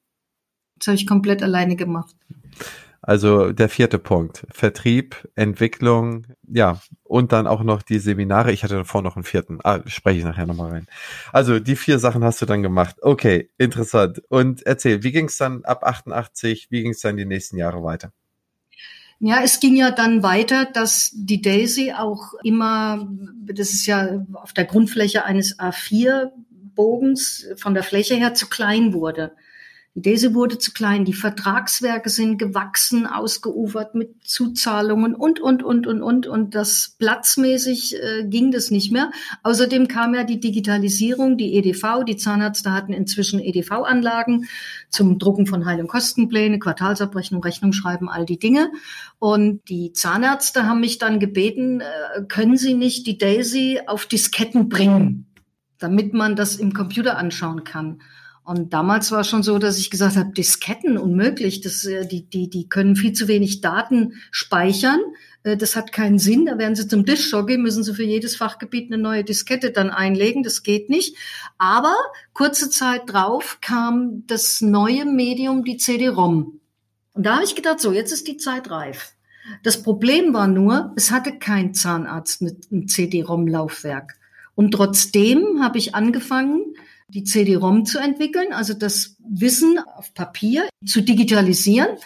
[0.78, 2.16] Das habe ich komplett alleine gemacht.
[3.02, 4.46] Also der vierte Punkt.
[4.52, 8.52] Vertrieb, Entwicklung, ja, und dann auch noch die Seminare.
[8.52, 9.60] Ich hatte davor noch einen vierten.
[9.64, 10.88] Ah, spreche ich nachher nochmal rein.
[11.34, 12.98] Also die vier Sachen hast du dann gemacht.
[13.02, 14.22] Okay, interessant.
[14.30, 17.84] Und erzähl, wie ging es dann ab 88, wie ging es dann die nächsten Jahre
[17.84, 18.14] weiter?
[19.20, 23.08] Ja, es ging ja dann weiter, dass die Daisy auch immer,
[23.46, 26.32] das ist ja auf der Grundfläche eines A4
[26.76, 29.32] Bogens von der Fläche her zu klein wurde.
[29.94, 35.86] Die Dese wurde zu klein, die Vertragswerke sind gewachsen, ausgeufert mit Zuzahlungen und, und, und,
[35.86, 36.28] und, und.
[36.28, 39.12] Und das platzmäßig äh, ging das nicht mehr.
[39.44, 44.48] Außerdem kam ja die Digitalisierung, die EDV, die Zahnärzte hatten inzwischen EDV-Anlagen
[44.90, 48.72] zum Drucken von Heil- und Kostenpläne, Quartalsabrechnung, Rechnung schreiben, all die Dinge.
[49.20, 54.70] Und die Zahnärzte haben mich dann gebeten, äh, können Sie nicht die Daisy auf Disketten
[54.70, 55.26] bringen,
[55.80, 58.00] damit man das im Computer anschauen kann.
[58.52, 62.50] Und damals war schon so, dass ich gesagt habe, Disketten unmöglich, das, äh, die, die,
[62.50, 65.00] die können viel zu wenig Daten speichern.
[65.44, 66.48] Äh, das hat keinen Sinn.
[66.48, 70.44] Da werden sie zum Diskjockey, müssen sie für jedes Fachgebiet eine neue Diskette dann einlegen.
[70.44, 71.16] Das geht nicht.
[71.58, 71.96] Aber
[72.34, 76.60] kurze Zeit drauf kam das neue Medium, die CD-ROM.
[77.14, 79.14] Und da habe ich gedacht, so, jetzt ist die Zeit reif.
[79.64, 84.18] Das Problem war nur, es hatte kein Zahnarzt mit einem CD-ROM-Laufwerk.
[84.56, 86.76] Und trotzdem habe ich angefangen,
[87.12, 91.98] die CD-ROM zu entwickeln, also das Wissen auf Papier zu digitalisieren.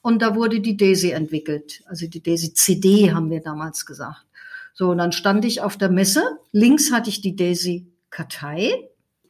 [0.00, 1.82] Und da wurde die DAISY entwickelt.
[1.86, 4.24] Also die DAISY CD haben wir damals gesagt.
[4.74, 6.22] So, und dann stand ich auf der Messe.
[6.52, 8.72] Links hatte ich die DAISY Kartei,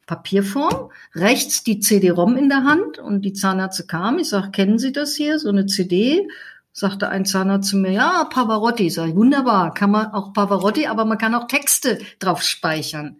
[0.05, 4.19] Papierform, rechts die CD-ROM in der Hand und die Zahnärzte kamen.
[4.19, 6.27] Ich sage, kennen Sie das hier, so eine CD?
[6.71, 8.89] Sagte ein Zahnarzt zu mir, ja, Pavarotti.
[8.89, 13.17] Sag ich, wunderbar, kann man auch Pavarotti, aber man kann auch Texte drauf speichern.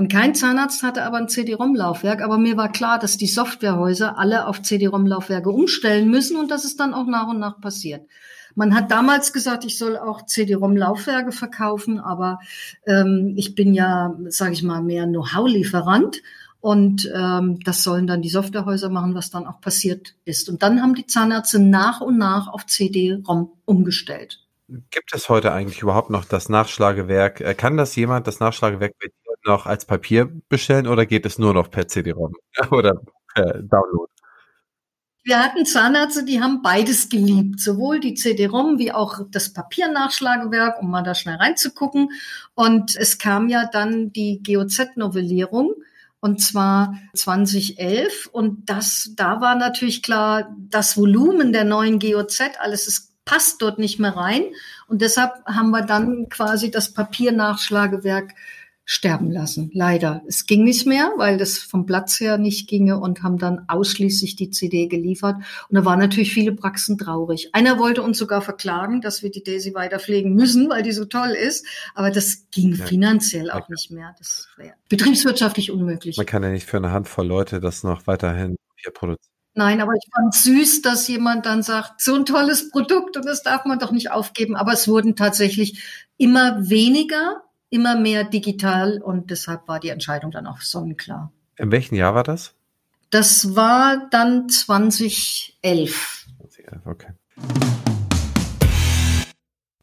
[0.00, 4.46] Und kein Zahnarzt hatte aber ein CD-ROM-Laufwerk, aber mir war klar, dass die Softwarehäuser alle
[4.46, 8.08] auf CD-ROM-Laufwerke umstellen müssen und dass es dann auch nach und nach passiert.
[8.54, 12.38] Man hat damals gesagt, ich soll auch CD-ROM-Laufwerke verkaufen, aber
[12.86, 16.22] ähm, ich bin ja, sage ich mal, mehr Know-how-Lieferant.
[16.60, 20.48] Und ähm, das sollen dann die Softwarehäuser machen, was dann auch passiert ist.
[20.48, 24.38] Und dann haben die Zahnärzte nach und nach auf CD-ROM umgestellt.
[24.90, 27.40] Gibt es heute eigentlich überhaupt noch das Nachschlagewerk?
[27.40, 28.94] Äh, kann das jemand, das Nachschlagewerk
[29.44, 32.34] noch als Papier bestellen oder geht es nur noch per CD-ROM
[32.70, 33.00] oder
[33.34, 34.10] per Download?
[35.22, 40.90] Wir hatten Zahnärzte, die haben beides geliebt, sowohl die CD-ROM wie auch das Papiernachschlagewerk, um
[40.90, 42.08] mal da schnell reinzugucken.
[42.54, 45.74] Und es kam ja dann die GOZ-Novellierung
[46.20, 52.86] und zwar 2011 und das da war natürlich klar, das Volumen der neuen GOZ, alles
[52.86, 54.42] ist passt dort nicht mehr rein
[54.88, 58.34] und deshalb haben wir dann quasi das Papiernachschlagewerk
[58.92, 59.70] sterben lassen.
[59.72, 60.20] Leider.
[60.26, 64.34] Es ging nicht mehr, weil das vom Platz her nicht ginge und haben dann ausschließlich
[64.34, 65.36] die CD geliefert.
[65.68, 67.50] Und da waren natürlich viele Praxen traurig.
[67.52, 71.04] Einer wollte uns sogar verklagen, dass wir die Daisy weiter pflegen müssen, weil die so
[71.04, 71.64] toll ist.
[71.94, 72.84] Aber das ging ja.
[72.84, 74.12] finanziell auch nicht mehr.
[74.18, 76.16] Das wäre betriebswirtschaftlich unmöglich.
[76.16, 79.30] Man kann ja nicht für eine Handvoll Leute das noch weiterhin hier produzieren.
[79.54, 83.44] Nein, aber ich fand süß, dass jemand dann sagt, so ein tolles Produkt und das
[83.44, 84.56] darf man doch nicht aufgeben.
[84.56, 90.46] Aber es wurden tatsächlich immer weniger immer mehr digital und deshalb war die Entscheidung dann
[90.46, 91.32] auch sonnenklar.
[91.56, 92.54] In welchem Jahr war das?
[93.10, 96.26] Das war dann 2011.
[96.38, 97.12] 2011, okay.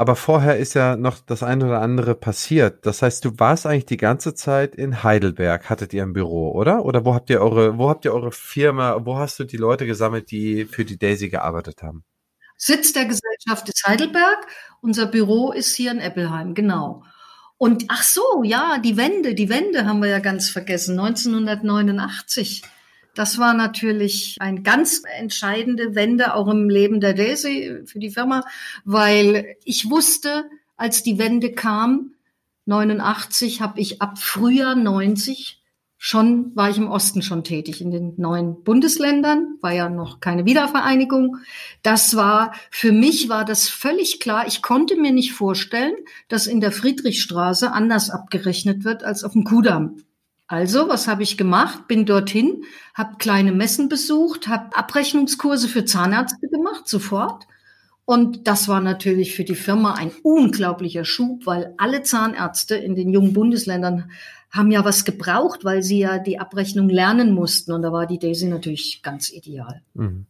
[0.00, 2.86] Aber vorher ist ja noch das eine oder andere passiert.
[2.86, 6.86] Das heißt, du warst eigentlich die ganze Zeit in Heidelberg, hattet ihr ein Büro, oder?
[6.86, 9.84] Oder wo habt ihr eure, wo habt ihr eure Firma, wo hast du die Leute
[9.84, 12.02] gesammelt, die für die Daisy gearbeitet haben?
[12.62, 14.46] Sitz der Gesellschaft ist Heidelberg.
[14.82, 17.02] Unser Büro ist hier in Eppelheim, genau.
[17.56, 20.98] Und ach so, ja, die Wende, die Wende haben wir ja ganz vergessen.
[21.00, 22.62] 1989.
[23.14, 28.44] Das war natürlich eine ganz entscheidende Wende auch im Leben der Daisy für die Firma,
[28.84, 30.44] weil ich wusste,
[30.76, 32.12] als die Wende kam,
[32.66, 35.59] 89, habe ich ab Frühjahr 90
[36.02, 40.46] schon war ich im Osten schon tätig, in den neuen Bundesländern, war ja noch keine
[40.46, 41.36] Wiedervereinigung.
[41.82, 44.46] Das war, für mich war das völlig klar.
[44.46, 45.92] Ich konnte mir nicht vorstellen,
[46.28, 49.98] dass in der Friedrichstraße anders abgerechnet wird als auf dem Kudamm.
[50.46, 51.86] Also, was habe ich gemacht?
[51.86, 57.46] Bin dorthin, habe kleine Messen besucht, habe Abrechnungskurse für Zahnärzte gemacht, sofort.
[58.10, 63.10] Und das war natürlich für die Firma ein unglaublicher Schub, weil alle Zahnärzte in den
[63.10, 64.10] jungen Bundesländern
[64.50, 67.70] haben ja was gebraucht, weil sie ja die Abrechnung lernen mussten.
[67.70, 69.82] Und da war die Daisy natürlich ganz ideal.
[69.94, 70.26] Mhm.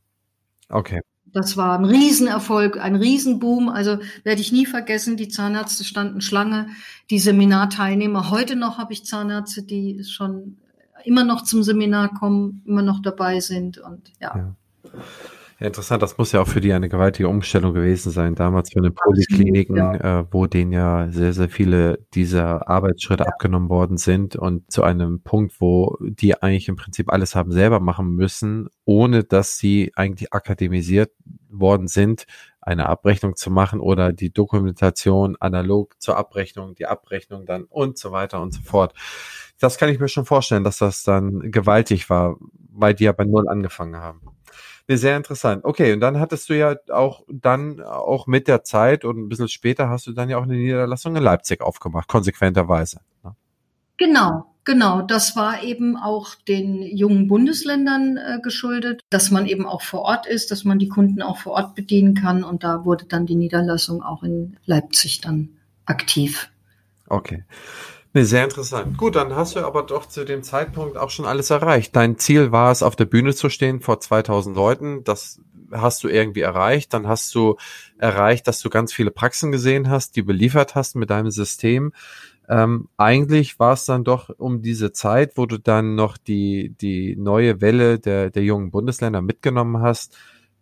[0.68, 1.00] Okay.
[1.24, 3.70] Das war ein Riesenerfolg, ein Riesenboom.
[3.70, 6.66] Also werde ich nie vergessen, die Zahnärzte standen Schlange,
[7.08, 8.30] die Seminarteilnehmer.
[8.30, 10.58] Heute noch habe ich Zahnärzte, die schon
[11.04, 14.36] immer noch zum Seminar kommen, immer noch dabei sind und ja.
[14.36, 14.92] ja.
[15.60, 16.02] Ja, interessant.
[16.02, 18.34] Das muss ja auch für die eine gewaltige Umstellung gewesen sein.
[18.34, 20.20] Damals für den Polikliniken, ja.
[20.20, 23.28] äh, wo denen ja sehr, sehr viele dieser Arbeitsschritte ja.
[23.28, 27.78] abgenommen worden sind und zu einem Punkt, wo die eigentlich im Prinzip alles haben selber
[27.78, 31.12] machen müssen, ohne dass sie eigentlich akademisiert
[31.50, 32.24] worden sind,
[32.62, 38.12] eine Abrechnung zu machen oder die Dokumentation analog zur Abrechnung, die Abrechnung dann und so
[38.12, 38.94] weiter und so fort.
[39.58, 42.38] Das kann ich mir schon vorstellen, dass das dann gewaltig war,
[42.70, 44.22] weil die ja bei Null angefangen haben.
[44.90, 45.64] Nee, sehr interessant.
[45.64, 49.46] Okay, und dann hattest du ja auch dann auch mit der Zeit und ein bisschen
[49.46, 52.98] später hast du dann ja auch eine Niederlassung in Leipzig aufgemacht, konsequenterweise.
[53.22, 53.36] Ne?
[53.98, 55.02] Genau, genau.
[55.02, 60.26] Das war eben auch den jungen Bundesländern äh, geschuldet, dass man eben auch vor Ort
[60.26, 62.42] ist, dass man die Kunden auch vor Ort bedienen kann.
[62.42, 65.50] Und da wurde dann die Niederlassung auch in Leipzig dann
[65.86, 66.50] aktiv.
[67.06, 67.44] Okay.
[68.12, 68.98] Nee, sehr interessant.
[68.98, 71.94] Gut, dann hast du aber doch zu dem Zeitpunkt auch schon alles erreicht.
[71.94, 75.04] Dein Ziel war es, auf der Bühne zu stehen vor 2000 Leuten.
[75.04, 76.92] Das hast du irgendwie erreicht.
[76.92, 77.56] Dann hast du
[77.98, 81.92] erreicht, dass du ganz viele Praxen gesehen hast, die beliefert hast mit deinem System.
[82.48, 87.14] Ähm, eigentlich war es dann doch um diese Zeit, wo du dann noch die, die
[87.14, 90.16] neue Welle der, der jungen Bundesländer mitgenommen hast,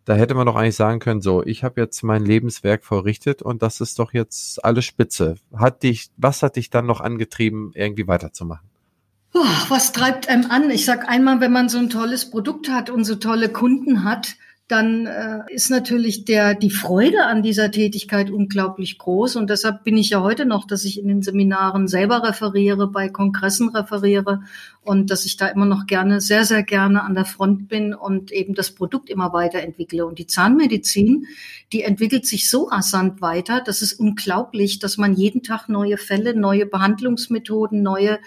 [0.09, 3.61] da hätte man doch eigentlich sagen können, so, ich habe jetzt mein Lebenswerk verrichtet und
[3.61, 5.35] das ist doch jetzt alles spitze.
[5.55, 8.67] Hat dich, was hat dich dann noch angetrieben, irgendwie weiterzumachen?
[9.69, 10.71] was treibt einem an?
[10.71, 14.37] Ich sag einmal, wenn man so ein tolles Produkt hat und so tolle Kunden hat,
[14.69, 19.37] dann äh, ist natürlich der, die Freude an dieser Tätigkeit unglaublich groß.
[19.37, 23.09] Und deshalb bin ich ja heute noch, dass ich in den Seminaren selber referiere, bei
[23.09, 24.43] Kongressen referiere
[24.83, 28.31] und dass ich da immer noch gerne, sehr, sehr gerne an der Front bin und
[28.31, 30.05] eben das Produkt immer weiterentwickle.
[30.05, 31.27] Und die Zahnmedizin,
[31.73, 36.39] die entwickelt sich so rasant weiter, das ist unglaublich, dass man jeden Tag neue Fälle,
[36.39, 38.19] neue Behandlungsmethoden, neue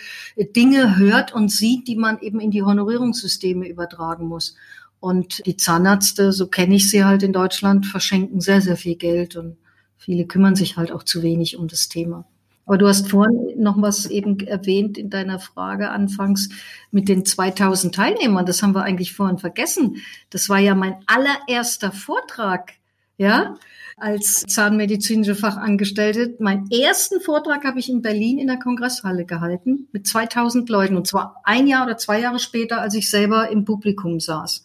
[0.55, 4.55] Dinge hört und sieht, die man eben in die Honorierungssysteme übertragen muss.
[5.01, 9.35] Und die Zahnärzte, so kenne ich sie halt in Deutschland, verschenken sehr, sehr viel Geld
[9.35, 9.57] und
[9.97, 12.25] viele kümmern sich halt auch zu wenig um das Thema.
[12.67, 16.49] Aber du hast vorhin noch was eben erwähnt in deiner Frage anfangs
[16.91, 18.45] mit den 2000 Teilnehmern.
[18.45, 19.97] Das haben wir eigentlich vorhin vergessen.
[20.29, 22.73] Das war ja mein allererster Vortrag,
[23.17, 23.55] ja,
[23.97, 26.35] als zahnmedizinische Fachangestellte.
[26.39, 31.07] Meinen ersten Vortrag habe ich in Berlin in der Kongresshalle gehalten mit 2000 Leuten und
[31.07, 34.63] zwar ein Jahr oder zwei Jahre später, als ich selber im Publikum saß.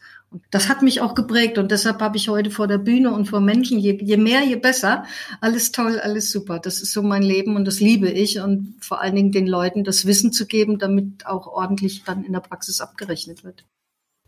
[0.51, 3.41] Das hat mich auch geprägt und deshalb habe ich heute vor der Bühne und vor
[3.41, 5.05] Menschen, je, je mehr, je besser.
[5.41, 6.59] Alles toll, alles super.
[6.59, 9.85] Das ist so mein Leben und das liebe ich und vor allen Dingen den Leuten
[9.85, 13.65] das Wissen zu geben, damit auch ordentlich dann in der Praxis abgerechnet wird.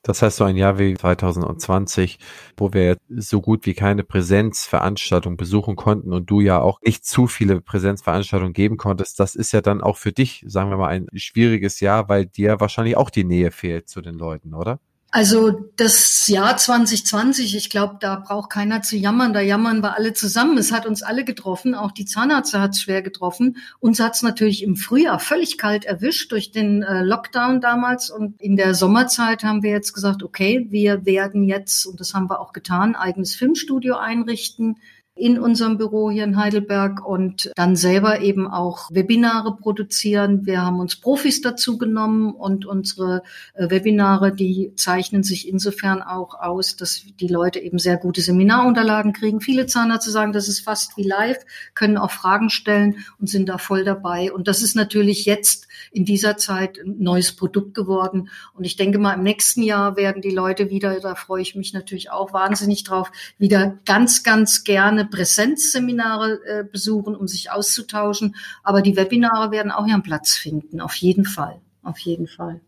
[0.02, 2.18] Das heißt, so ein Jahr wie 2020,
[2.56, 7.26] wo wir so gut wie keine Präsenzveranstaltung besuchen konnten und du ja auch nicht zu
[7.26, 11.08] viele Präsenzveranstaltungen geben konntest, das ist ja dann auch für dich, sagen wir mal, ein
[11.14, 14.80] schwieriges Jahr, weil dir wahrscheinlich auch die Nähe fehlt zu den Leuten, oder?
[15.10, 19.32] Also das Jahr 2020, ich glaube, da braucht keiner zu jammern.
[19.32, 20.58] Da jammern wir alle zusammen.
[20.58, 21.74] Es hat uns alle getroffen.
[21.74, 23.56] Auch die Zahnärzte hat es schwer getroffen.
[23.80, 28.10] Uns hat es natürlich im Frühjahr völlig kalt erwischt durch den äh, Lockdown damals.
[28.10, 32.28] Und in der Sommerzeit haben wir jetzt gesagt, okay, wir werden jetzt, und das haben
[32.28, 34.76] wir auch getan, eigenes Filmstudio einrichten
[35.18, 40.46] in unserem Büro hier in Heidelberg und dann selber eben auch Webinare produzieren.
[40.46, 43.22] Wir haben uns Profis dazu genommen und unsere
[43.54, 49.12] äh, Webinare, die zeichnen sich insofern auch aus, dass die Leute eben sehr gute Seminarunterlagen
[49.12, 49.40] kriegen.
[49.40, 53.58] Viele Zahnärzte sagen, das ist fast wie live, können auch Fragen stellen und sind da
[53.58, 54.32] voll dabei.
[54.32, 58.28] Und das ist natürlich jetzt in dieser Zeit ein neues Produkt geworden.
[58.54, 61.72] Und ich denke mal, im nächsten Jahr werden die Leute wieder, da freue ich mich
[61.72, 68.36] natürlich auch wahnsinnig drauf, wieder ganz, ganz gerne Präsenzseminare äh, besuchen, um sich auszutauschen.
[68.62, 71.60] Aber die Webinare werden auch ihren Platz finden, auf jeden Fall.
[71.82, 72.60] Auf jeden Fall.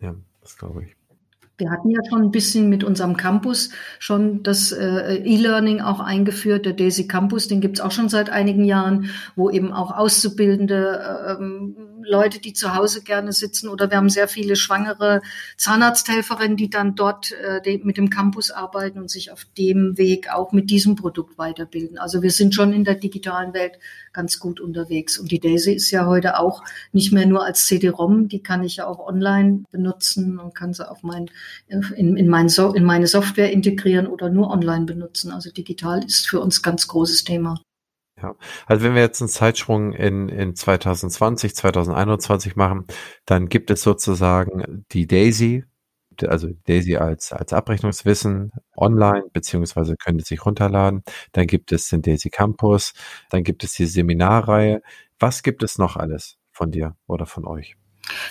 [0.00, 0.96] Ja, das glaube ich.
[1.58, 6.66] Wir hatten ja schon ein bisschen mit unserem Campus schon das äh, E-Learning auch eingeführt,
[6.66, 11.32] der Daisy Campus, den gibt's auch schon seit einigen Jahren, wo eben auch Auszubildende äh,
[11.32, 15.22] ähm, Leute, die zu Hause gerne sitzen oder wir haben sehr viele schwangere
[15.56, 20.52] Zahnarzthelferinnen, die dann dort äh, mit dem Campus arbeiten und sich auf dem Weg auch
[20.52, 21.98] mit diesem Produkt weiterbilden.
[21.98, 23.78] Also wir sind schon in der digitalen Welt
[24.12, 25.18] ganz gut unterwegs.
[25.18, 28.76] Und die Daisy ist ja heute auch nicht mehr nur als CD-ROM, die kann ich
[28.76, 31.30] ja auch online benutzen und kann sie auf mein,
[31.68, 35.32] in, in, mein so in meine Software integrieren oder nur online benutzen.
[35.32, 37.60] Also digital ist für uns ganz großes Thema.
[38.22, 42.86] Ja, also wenn wir jetzt einen Zeitsprung in, in 2020, 2021 machen,
[43.26, 45.64] dann gibt es sozusagen die Daisy,
[46.24, 51.02] also Daisy als, als Abrechnungswissen online, beziehungsweise können Sie sich runterladen.
[51.32, 52.94] Dann gibt es den Daisy Campus,
[53.30, 54.82] dann gibt es die Seminarreihe.
[55.18, 57.76] Was gibt es noch alles von dir oder von euch?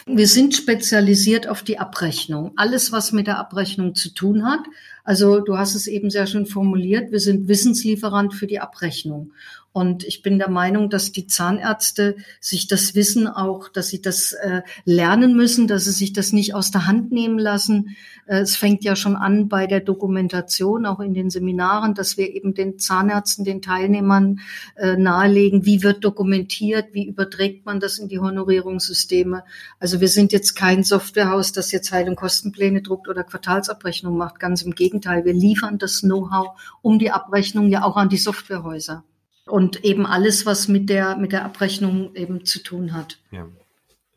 [0.06, 2.52] Wir sind spezialisiert auf die Abrechnung.
[2.56, 4.60] Alles, was mit der Abrechnung zu tun hat.
[5.04, 7.12] Also du hast es eben sehr schön formuliert.
[7.12, 9.32] Wir sind Wissenslieferant für die Abrechnung.
[9.74, 14.34] Und ich bin der Meinung, dass die Zahnärzte sich das Wissen auch, dass sie das
[14.34, 17.96] äh, lernen müssen, dass sie sich das nicht aus der Hand nehmen lassen.
[18.26, 22.36] Äh, es fängt ja schon an bei der Dokumentation, auch in den Seminaren, dass wir
[22.36, 24.42] eben den Zahnärzten, den Teilnehmern
[24.76, 29.46] äh, nahelegen, wie wird dokumentiert, wie überträgt man das in die Honorierungssysteme.
[29.80, 34.42] Also wir sind jetzt kein Softwarehaus, das jetzt Heil- und Kostenpläne druckt oder Quartalsabrechnung macht.
[34.42, 39.06] Ganz im Gegenteil, wir liefern das Know-how um die Abrechnung ja auch an die Softwarehäuser
[39.52, 43.20] und eben alles, was mit der, mit der Abrechnung eben zu tun hat.
[43.32, 43.48] Ja.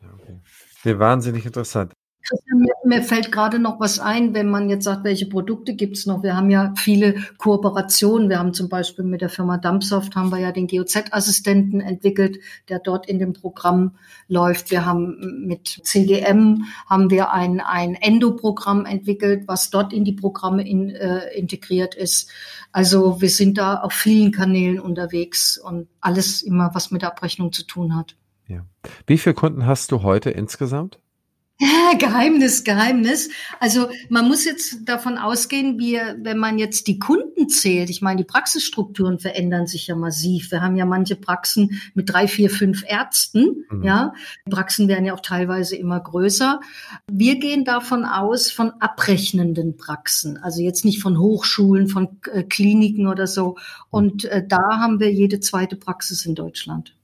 [0.01, 0.39] ja okay.
[0.83, 1.93] Sehr wahnsinnig interessant.
[2.27, 6.05] Christian, mir, fällt gerade noch was ein, wenn man jetzt sagt, welche Produkte gibt es
[6.05, 6.23] noch?
[6.23, 8.29] Wir haben ja viele Kooperationen.
[8.29, 12.79] Wir haben zum Beispiel mit der Firma Dumpsoft haben wir ja den GOZ-Assistenten entwickelt, der
[12.79, 13.95] dort in dem Programm
[14.27, 14.71] läuft.
[14.71, 20.67] Wir haben mit CGM haben wir ein, ein Endo-Programm entwickelt, was dort in die Programme
[20.67, 22.31] in, äh, integriert ist.
[22.71, 27.51] Also wir sind da auf vielen Kanälen unterwegs und alles immer, was mit der Abrechnung
[27.53, 28.15] zu tun hat.
[28.47, 28.65] Ja.
[29.07, 30.99] Wie viele Kunden hast du heute insgesamt?
[31.99, 33.29] Geheimnis, Geheimnis.
[33.61, 38.17] Also man muss jetzt davon ausgehen, wie, wenn man jetzt die Kunden zählt, ich meine,
[38.17, 40.51] die Praxisstrukturen verändern sich ja massiv.
[40.51, 43.65] Wir haben ja manche Praxen mit drei, vier, fünf Ärzten.
[43.69, 43.83] Mhm.
[43.83, 44.13] Ja,
[44.45, 46.59] die Praxen werden ja auch teilweise immer größer.
[47.09, 53.07] Wir gehen davon aus von abrechnenden Praxen, also jetzt nicht von Hochschulen, von äh, Kliniken
[53.07, 53.55] oder so.
[53.89, 56.95] Und äh, da haben wir jede zweite Praxis in Deutschland.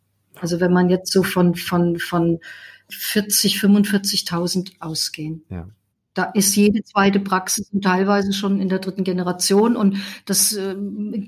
[0.42, 2.40] Also wenn man jetzt so von von von
[2.94, 5.44] 40, 45.000 ausgehen.
[5.50, 5.68] Ja.
[6.14, 10.76] Da ist jede zweite Praxis und teilweise schon in der dritten Generation und das äh,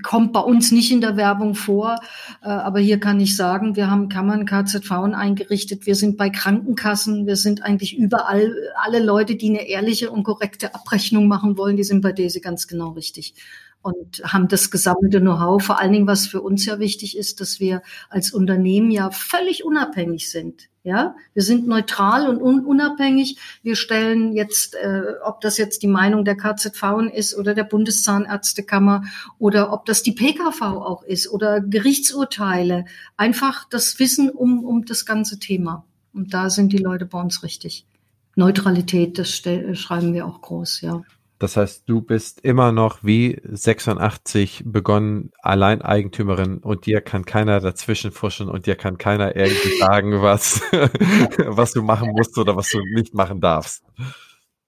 [0.04, 2.02] kommt bei uns nicht in der Werbung vor.
[2.42, 7.28] Äh, aber hier kann ich sagen, wir haben Kammern KZV eingerichtet, wir sind bei Krankenkassen,
[7.28, 11.86] wir sind eigentlich überall, alle Leute, die eine ehrliche und korrekte Abrechnung machen wollen, die
[11.86, 13.36] sind bei DESE ganz genau richtig
[13.84, 15.64] und haben das gesammelte Know-how.
[15.64, 19.64] Vor allen Dingen, was für uns ja wichtig ist, dass wir als Unternehmen ja völlig
[19.64, 20.70] unabhängig sind.
[20.86, 23.38] Ja, wir sind neutral und un unabhängig.
[23.62, 29.06] Wir stellen jetzt, äh, ob das jetzt die Meinung der KZV ist oder der Bundeszahnärztekammer
[29.40, 32.84] oder ob das die PKV auch ist oder Gerichtsurteile.
[33.16, 35.86] Einfach das Wissen um, um das ganze Thema.
[36.14, 37.86] Und da sind die Leute bei uns richtig.
[38.36, 41.02] Neutralität, das schreiben wir auch groß, ja.
[41.44, 48.14] Das heißt, du bist immer noch wie 86 begonnen Alleineigentümerin und dir kann keiner dazwischen
[48.14, 52.80] fuschen und dir kann keiner irgendwie sagen, was, was du machen musst oder was du
[52.96, 53.84] nicht machen darfst.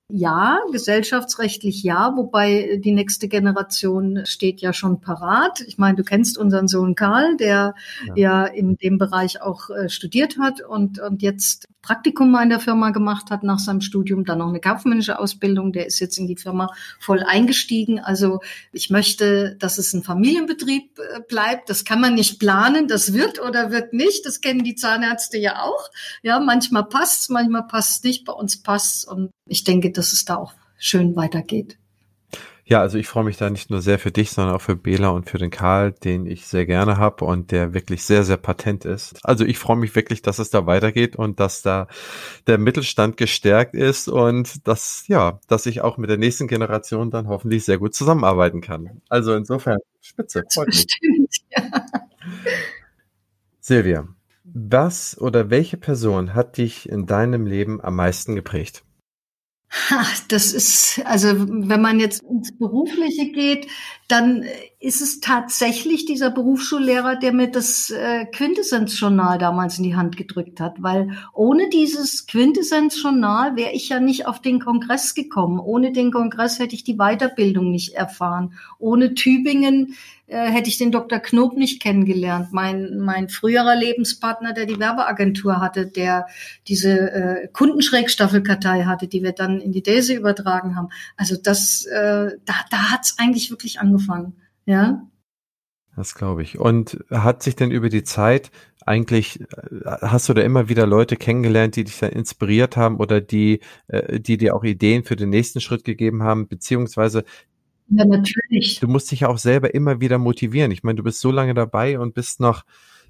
[0.07, 5.61] Ja, gesellschaftsrechtlich ja, wobei die nächste Generation steht ja schon parat.
[5.61, 7.73] Ich meine, du kennst unseren Sohn Karl, der
[8.05, 12.59] ja, ja in dem Bereich auch äh, studiert hat und, und jetzt Praktikum in der
[12.59, 15.71] Firma gemacht hat nach seinem Studium, dann noch eine kaufmännische Ausbildung.
[15.71, 17.99] Der ist jetzt in die Firma voll eingestiegen.
[17.99, 18.39] Also
[18.71, 21.69] ich möchte, dass es ein Familienbetrieb äh, bleibt.
[21.69, 22.87] Das kann man nicht planen.
[22.87, 24.25] Das wird oder wird nicht.
[24.25, 25.89] Das kennen die Zahnärzte ja auch.
[26.23, 28.25] Ja, manchmal passt's, manchmal passt's nicht.
[28.25, 29.05] Bei uns passt's.
[29.05, 31.77] Und ich denke, dass es da auch schön weitergeht.
[32.67, 35.09] Ja, also ich freue mich da nicht nur sehr für dich, sondern auch für Bela
[35.09, 38.85] und für den Karl, den ich sehr gerne habe und der wirklich sehr, sehr patent
[38.85, 39.23] ist.
[39.23, 41.87] Also ich freue mich wirklich, dass es da weitergeht und dass da
[42.47, 47.27] der Mittelstand gestärkt ist und dass, ja, dass ich auch mit der nächsten Generation dann
[47.27, 48.99] hoffentlich sehr gut zusammenarbeiten kann.
[49.09, 50.87] Also insofern, spitze, freut mich.
[50.89, 51.63] Stimmt, ja.
[53.59, 54.07] Silvia,
[54.43, 58.84] was oder welche Person hat dich in deinem Leben am meisten geprägt?
[60.29, 63.67] Das ist, also wenn man jetzt ins Berufliche geht,
[64.07, 64.45] dann
[64.79, 70.59] ist es tatsächlich dieser Berufsschullehrer, der mir das äh, Quintessenz-Journal damals in die Hand gedrückt
[70.59, 70.75] hat.
[70.77, 75.59] Weil ohne dieses Quintessenz-Journal wäre ich ja nicht auf den Kongress gekommen.
[75.59, 78.53] Ohne den Kongress hätte ich die Weiterbildung nicht erfahren.
[78.77, 79.95] Ohne Tübingen
[80.27, 81.17] äh, hätte ich den Dr.
[81.17, 82.49] Knob nicht kennengelernt.
[82.51, 86.27] Mein, mein früherer Lebenspartner, der die Werbeagentur hatte, der
[86.67, 90.89] diese äh, Kundenschrägstaffelkartei hatte, die wir dann in die Daisy übertragen haben.
[91.17, 93.94] Also das, äh, da, da hat's eigentlich wirklich angefangen.
[94.65, 95.01] Ja.
[95.95, 96.59] Das glaube ich.
[96.59, 98.51] Und hat sich denn über die Zeit
[98.85, 99.45] eigentlich, äh,
[100.01, 104.19] hast du da immer wieder Leute kennengelernt, die dich da inspiriert haben oder die, äh,
[104.19, 107.23] die dir auch Ideen für den nächsten Schritt gegeben haben, beziehungsweise
[107.87, 108.79] ja, natürlich.
[108.79, 110.71] Du musst dich ja auch selber immer wieder motivieren.
[110.71, 112.63] Ich meine, du bist so lange dabei und bist noch,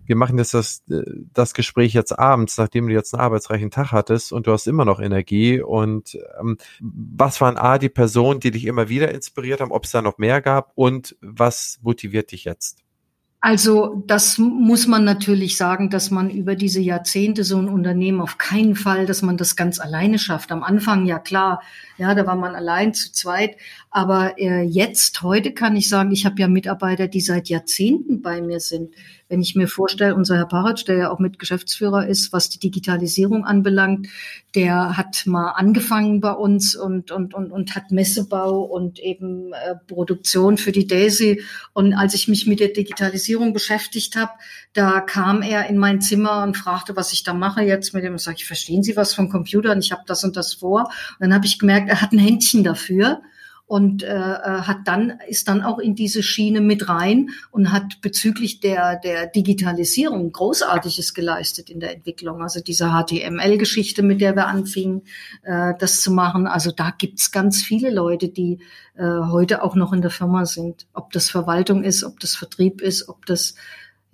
[0.06, 4.32] wir machen das, das, das Gespräch jetzt abends, nachdem du jetzt einen arbeitsreichen Tag hattest
[4.32, 5.62] und du hast immer noch Energie.
[5.62, 9.91] Und ähm, was waren A, die Personen, die dich immer wieder inspiriert haben, ob es
[9.91, 12.86] da noch mehr gab und was motiviert dich jetzt?
[13.45, 18.39] Also das muss man natürlich sagen, dass man über diese Jahrzehnte so ein Unternehmen auf
[18.39, 20.51] keinen Fall, dass man das ganz alleine schafft.
[20.51, 21.62] Am Anfang ja klar,
[21.99, 23.56] ja, da war man allein zu zweit.
[23.91, 28.41] Aber äh, jetzt, heute kann ich sagen, ich habe ja Mitarbeiter, die seit Jahrzehnten bei
[28.41, 28.95] mir sind.
[29.28, 32.59] Wenn ich mir vorstelle, unser Herr Paratsch, der ja auch mit Geschäftsführer ist, was die
[32.59, 34.07] Digitalisierung anbelangt,
[34.53, 39.76] der hat mal angefangen bei uns und, und, und, und hat Messebau und eben äh,
[39.88, 41.41] Produktion für die Daisy.
[41.73, 44.32] Und als ich mich mit der Digitalisierung beschäftigt habe,
[44.73, 48.15] da kam er in mein Zimmer und fragte, was ich da mache jetzt mit dem.
[48.15, 50.84] Ich verstehen Sie was vom Computer und ich habe das und das vor.
[50.84, 53.21] Und dann habe ich gemerkt, er hat ein Händchen dafür
[53.68, 57.99] und äh, äh, hat dann ist dann auch in diese Schiene mit rein und hat
[58.01, 62.41] bezüglich der der Digitalisierung großartiges geleistet in der Entwicklung.
[62.43, 65.01] Also diese HTML-Geschichte, mit der wir anfingen,
[65.43, 66.45] äh, das zu machen.
[66.45, 68.59] Also da gibt's ganz viele Leute, die
[68.95, 70.86] äh, heute auch noch in der Firma sind.
[70.93, 73.55] Ob das Verwaltung ist, ob das Vertrieb ist, ob das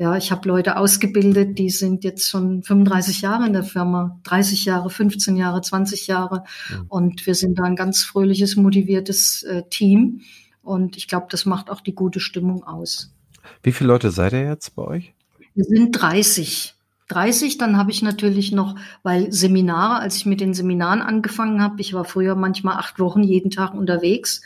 [0.02, 4.66] ja, ich habe Leute ausgebildet, die sind jetzt schon 35 Jahre in der Firma, 30
[4.66, 6.44] Jahre, 15 Jahre, 20 Jahre.
[6.72, 6.84] Ja.
[6.88, 10.22] Und wir sind da ein ganz fröhliches, motiviertes äh, Team.
[10.64, 13.14] Und ich glaube, das macht auch die gute Stimmung aus.
[13.62, 15.14] Wie viele Leute seid ihr jetzt bei euch?
[15.54, 16.74] Wir sind 30.
[17.10, 18.74] 30, dann habe ich natürlich noch,
[19.04, 23.22] weil Seminare, als ich mit den Seminaren angefangen habe, ich war früher manchmal acht Wochen
[23.22, 24.42] jeden Tag unterwegs,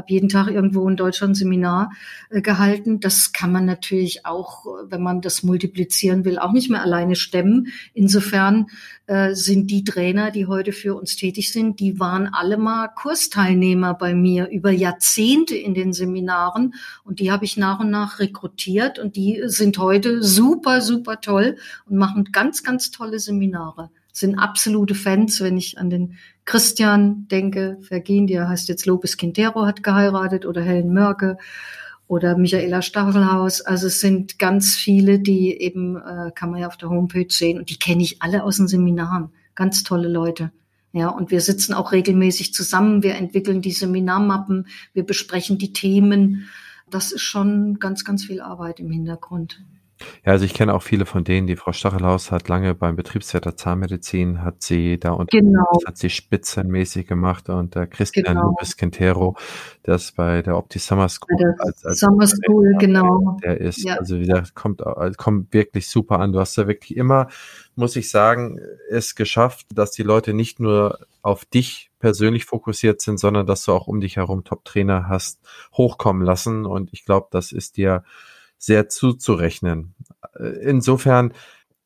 [0.00, 1.90] habe jeden Tag irgendwo in Deutschland Seminar
[2.30, 3.00] äh, gehalten.
[3.00, 7.68] Das kann man natürlich auch, wenn man das multiplizieren will, auch nicht mehr alleine stemmen.
[7.92, 8.66] Insofern
[9.06, 13.94] äh, sind die Trainer, die heute für uns tätig sind, die waren alle mal Kursteilnehmer
[13.94, 16.74] bei mir über Jahrzehnte in den Seminaren
[17.04, 21.56] und die habe ich nach und nach rekrutiert und die sind heute super, super toll
[21.86, 26.16] und machen ganz, ganz tolle Seminare sind absolute Fans, wenn ich an den
[26.50, 31.38] Christian denke, Vergehen, der heißt jetzt Lopez Quintero, hat geheiratet oder Helen Mörke
[32.08, 33.60] oder Michaela Stachelhaus.
[33.60, 37.60] Also es sind ganz viele, die eben, äh, kann man ja auf der Homepage sehen
[37.60, 39.30] und die kenne ich alle aus den Seminaren.
[39.54, 40.50] Ganz tolle Leute.
[40.92, 43.04] Ja, und wir sitzen auch regelmäßig zusammen.
[43.04, 44.66] Wir entwickeln die Seminarmappen.
[44.92, 46.48] Wir besprechen die Themen.
[46.90, 49.62] Das ist schon ganz, ganz viel Arbeit im Hintergrund.
[50.24, 51.46] Ja, also ich kenne auch viele von denen.
[51.46, 55.80] Die Frau Stachelhaus hat lange beim Betriebswirt der Zahnmedizin, hat sie da unter genau.
[55.86, 58.48] hat sie spitzenmäßig gemacht und der Christian genau.
[58.48, 59.36] Lopez Quintero,
[59.82, 63.38] das bei der Opti Summer School als, als Summer School, genau.
[63.42, 63.96] Der ist, ja.
[63.96, 64.82] also wieder kommt,
[65.16, 66.32] kommt wirklich super an.
[66.32, 67.28] Du hast da wirklich immer,
[67.74, 73.20] muss ich sagen, es geschafft, dass die Leute nicht nur auf dich persönlich fokussiert sind,
[73.20, 75.40] sondern dass du auch um dich herum Top-Trainer hast
[75.74, 76.64] hochkommen lassen.
[76.64, 78.04] Und ich glaube, das ist dir
[78.60, 79.96] sehr zuzurechnen.
[80.38, 81.32] Äh, insofern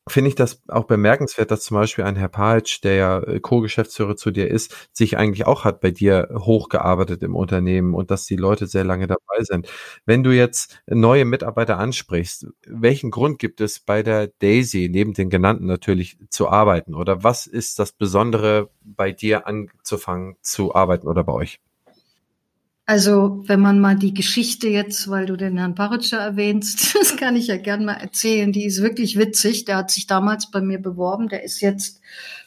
[0.07, 4.15] finde ich das auch bemerkenswert, dass zum Beispiel ein Herr Paltsch, der ja äh, Co-Geschäftsführer
[4.15, 8.35] zu dir ist, sich eigentlich auch hat bei dir hochgearbeitet im Unternehmen und dass die
[8.35, 9.67] Leute sehr lange dabei sind.
[10.05, 15.29] Wenn du jetzt neue Mitarbeiter ansprichst, welchen Grund gibt es bei der Daisy, neben den
[15.31, 16.93] genannten natürlich, zu arbeiten?
[16.93, 21.59] Oder was ist das Besondere bei dir anzufangen zu arbeiten oder bei euch?
[22.87, 27.35] Also, wenn man mal die Geschichte jetzt, weil du den Herrn Paritscher erwähnst, das kann
[27.35, 29.65] ich ja gern mal erzählen, die ist wirklich witzig.
[29.65, 31.99] Der hat sich damals bei mir beworben, der ist jetzt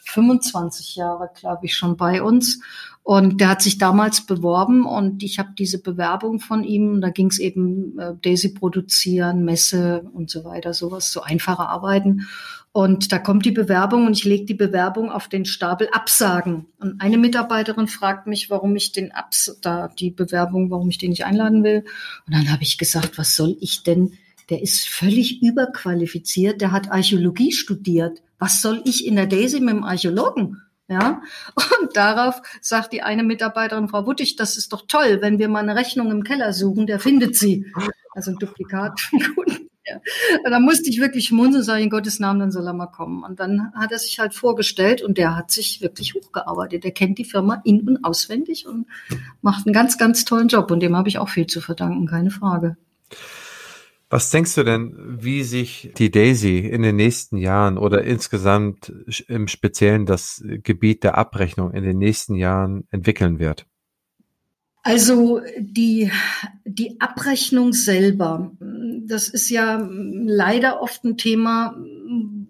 [0.05, 2.61] 25 Jahre, glaube ich, schon bei uns.
[3.09, 7.31] Und der hat sich damals beworben und ich habe diese Bewerbung von ihm, da ging
[7.31, 12.27] es eben äh, Daisy produzieren, Messe und so weiter, sowas, so einfache Arbeiten.
[12.71, 16.67] Und da kommt die Bewerbung und ich lege die Bewerbung auf den Stapel Absagen.
[16.77, 21.09] Und eine Mitarbeiterin fragt mich, warum ich den Abs da die Bewerbung, warum ich den
[21.09, 21.85] nicht einladen will.
[22.27, 24.13] Und dann habe ich gesagt, was soll ich denn?
[24.51, 28.21] Der ist völlig überqualifiziert, der hat Archäologie studiert.
[28.37, 30.61] Was soll ich in der Daisy mit dem Archäologen?
[30.89, 31.21] Ja,
[31.81, 35.59] und darauf sagt die eine Mitarbeiterin, Frau Wuttig, das ist doch toll, wenn wir mal
[35.59, 37.71] eine Rechnung im Keller suchen, der findet sie.
[38.13, 38.99] Also ein Duplikat.
[39.89, 40.49] Ja.
[40.49, 43.23] Da musste ich wirklich schmunzeln, sage ich, in Gottes Namen, dann soll er mal kommen.
[43.23, 46.83] Und dann hat er sich halt vorgestellt und der hat sich wirklich hochgearbeitet.
[46.83, 48.85] Der kennt die Firma in- und auswendig und
[49.41, 50.69] macht einen ganz, ganz tollen Job.
[50.69, 52.77] Und dem habe ich auch viel zu verdanken, keine Frage.
[54.09, 58.91] Was denkst du denn, wie sich die Daisy in den nächsten Jahren oder insgesamt
[59.27, 63.67] im Speziellen das Gebiet der Abrechnung in den nächsten Jahren entwickeln wird?
[64.81, 66.09] Also die,
[66.65, 68.51] die Abrechnung selber,
[69.05, 71.75] das ist ja leider oft ein Thema,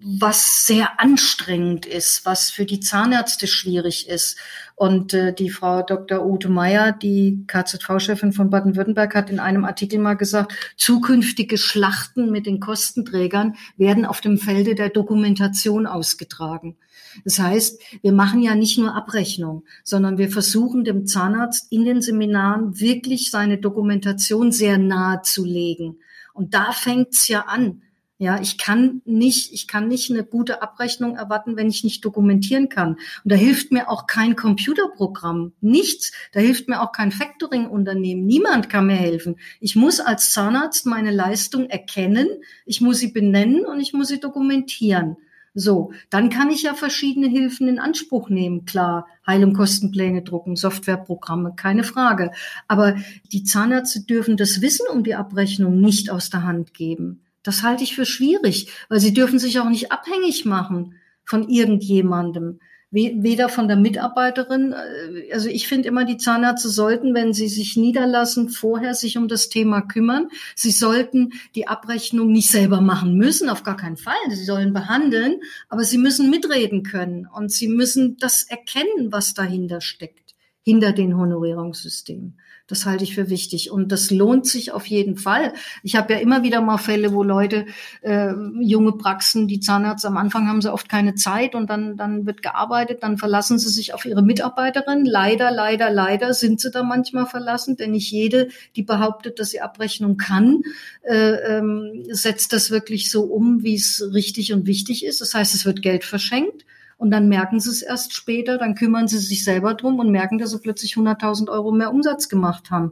[0.02, 4.38] was sehr anstrengend ist, was für die Zahnärzte schwierig ist.
[4.76, 6.26] Und äh, die Frau Dr.
[6.26, 12.46] Ute Meyer, die KZV-Chefin von Baden-Württemberg, hat in einem Artikel mal gesagt, zukünftige Schlachten mit
[12.46, 16.78] den Kostenträgern werden auf dem Felde der Dokumentation ausgetragen.
[17.26, 22.02] Das heißt, wir machen ja nicht nur Abrechnung, sondern wir versuchen dem Zahnarzt in den
[22.02, 25.98] Seminaren wirklich seine Dokumentation sehr nahe zu legen.
[26.34, 27.82] Und da fängt's ja an.
[28.22, 32.68] Ja, ich kann nicht, ich kann nicht eine gute Abrechnung erwarten, wenn ich nicht dokumentieren
[32.68, 32.96] kann.
[32.96, 36.12] Und da hilft mir auch kein Computerprogramm, nichts.
[36.34, 38.26] Da hilft mir auch kein Factoring-Unternehmen.
[38.26, 39.38] Niemand kann mir helfen.
[39.62, 42.28] Ich muss als Zahnarzt meine Leistung erkennen,
[42.66, 45.16] ich muss sie benennen und ich muss sie dokumentieren.
[45.54, 48.66] So, dann kann ich ja verschiedene Hilfen in Anspruch nehmen.
[48.66, 52.32] Klar, Heilungskostenpläne drucken, Softwareprogramme, keine Frage.
[52.68, 52.98] Aber
[53.32, 57.22] die Zahnärzte dürfen das Wissen um die Abrechnung nicht aus der Hand geben.
[57.44, 62.60] Das halte ich für schwierig, weil sie dürfen sich auch nicht abhängig machen von irgendjemandem.
[62.92, 67.78] Weder von der Mitarbeiterin, äh, also ich finde immer, die Zahnärzte sollten, wenn sie sich
[67.78, 70.30] niederlassen, vorher sich um das Thema kümmern.
[70.56, 74.16] Sie sollten die Abrechnung nicht selber machen müssen, auf gar keinen Fall.
[74.30, 79.82] Sie sollen behandeln, aber sie müssen mitreden können und sie müssen das erkennen, was dahinter
[79.82, 80.34] steckt,
[80.64, 82.40] hinter den Honorierungssystemen.
[82.70, 85.54] Das halte ich für wichtig und das lohnt sich auf jeden Fall.
[85.82, 87.66] Ich habe ja immer wieder mal Fälle, wo Leute,
[88.02, 92.28] äh, junge Praxen, die Zahnärzte am Anfang haben sie oft keine Zeit und dann, dann
[92.28, 95.04] wird gearbeitet, dann verlassen sie sich auf ihre Mitarbeiterin.
[95.04, 99.62] Leider, leider, leider sind sie da manchmal verlassen, denn nicht jede, die behauptet, dass sie
[99.62, 100.62] Abrechnung kann,
[101.02, 105.22] äh, ähm, setzt das wirklich so um, wie es richtig und wichtig ist.
[105.22, 106.66] Das heißt, es wird Geld verschenkt.
[107.00, 110.38] Und dann merken sie es erst später, dann kümmern sie sich selber drum und merken,
[110.38, 112.92] dass sie plötzlich 100.000 Euro mehr Umsatz gemacht haben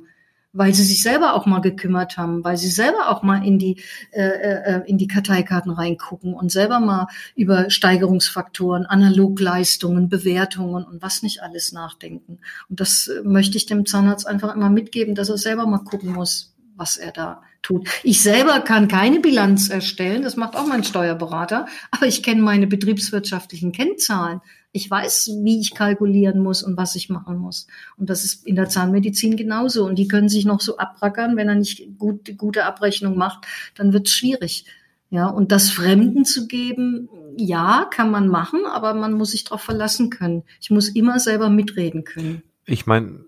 [0.57, 3.79] weil sie sich selber auch mal gekümmert haben, weil sie selber auch mal in die
[4.11, 11.21] äh, äh, in die Karteikarten reingucken und selber mal über Steigerungsfaktoren, Analogleistungen, Bewertungen und was
[11.21, 12.39] nicht alles nachdenken.
[12.69, 16.11] Und das äh, möchte ich dem Zahnarzt einfach immer mitgeben, dass er selber mal gucken
[16.11, 17.89] muss, was er da tut.
[18.03, 22.67] Ich selber kann keine Bilanz erstellen, das macht auch mein Steuerberater, aber ich kenne meine
[22.67, 24.41] betriebswirtschaftlichen Kennzahlen.
[24.71, 27.67] Ich weiß, wie ich kalkulieren muss und was ich machen muss.
[27.97, 29.85] Und das ist in der Zahnmedizin genauso.
[29.85, 33.91] Und die können sich noch so abrackern, wenn er nicht gut, gute Abrechnung macht, dann
[33.91, 34.65] wird es schwierig.
[35.09, 39.61] Ja, und das Fremden zu geben, ja, kann man machen, aber man muss sich darauf
[39.61, 40.43] verlassen können.
[40.59, 42.43] Ich muss immer selber mitreden können.
[42.65, 43.25] Ich meine,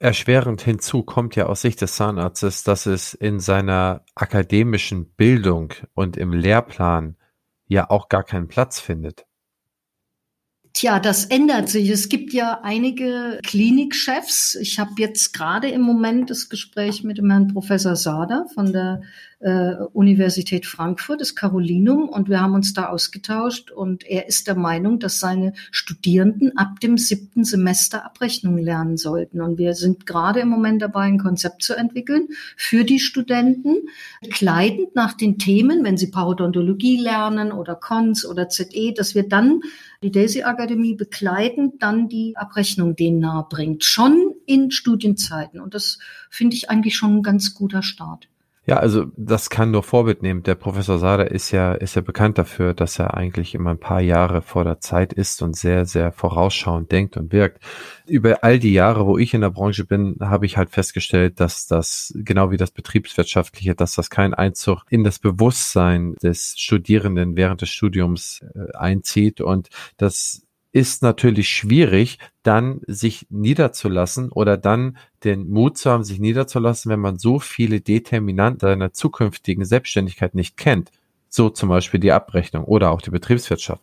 [0.00, 6.16] Erschwerend hinzu kommt ja aus Sicht des Zahnarztes, dass es in seiner akademischen Bildung und
[6.16, 7.16] im Lehrplan
[7.66, 9.26] ja auch gar keinen Platz findet.
[10.72, 11.88] Tja, das ändert sich.
[11.88, 14.54] Es gibt ja einige Klinikchefs.
[14.54, 19.02] Ich habe jetzt gerade im Moment das Gespräch mit dem Herrn Professor Sader von der
[19.40, 24.56] äh, Universität Frankfurt, das Carolinum, und wir haben uns da ausgetauscht und er ist der
[24.56, 29.40] Meinung, dass seine Studierenden ab dem siebten Semester Abrechnung lernen sollten.
[29.40, 33.76] Und wir sind gerade im Moment dabei, ein Konzept zu entwickeln für die Studenten,
[34.30, 39.60] kleidend nach den Themen, wenn sie Parodontologie lernen oder Cons oder ZE, dass wir dann
[40.02, 45.60] die Daisy Akademie begleitend dann die Abrechnung denen nahe bringt, schon in Studienzeiten.
[45.60, 48.28] Und das finde ich eigentlich schon ein ganz guter Start.
[48.68, 50.42] Ja, also das kann nur Vorbild nehmen.
[50.42, 54.02] Der Professor Sader ist ja, ist ja bekannt dafür, dass er eigentlich immer ein paar
[54.02, 57.64] Jahre vor der Zeit ist und sehr, sehr vorausschauend denkt und wirkt.
[58.06, 61.66] Über all die Jahre, wo ich in der Branche bin, habe ich halt festgestellt, dass
[61.66, 67.62] das, genau wie das Betriebswirtschaftliche, dass das kein Einzug in das Bewusstsein des Studierenden während
[67.62, 70.42] des Studiums äh, einzieht und das
[70.78, 77.00] ist natürlich schwierig, dann sich niederzulassen oder dann den Mut zu haben, sich niederzulassen, wenn
[77.00, 80.92] man so viele Determinanten seiner zukünftigen Selbstständigkeit nicht kennt.
[81.28, 83.82] So zum Beispiel die Abrechnung oder auch die Betriebswirtschaft.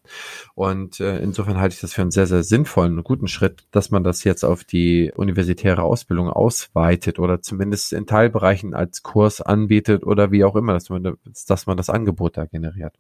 [0.56, 3.92] Und äh, insofern halte ich das für einen sehr, sehr sinnvollen und guten Schritt, dass
[3.92, 10.06] man das jetzt auf die universitäre Ausbildung ausweitet oder zumindest in Teilbereichen als Kurs anbietet
[10.06, 11.18] oder wie auch immer, dass man,
[11.48, 12.96] dass man das Angebot da generiert.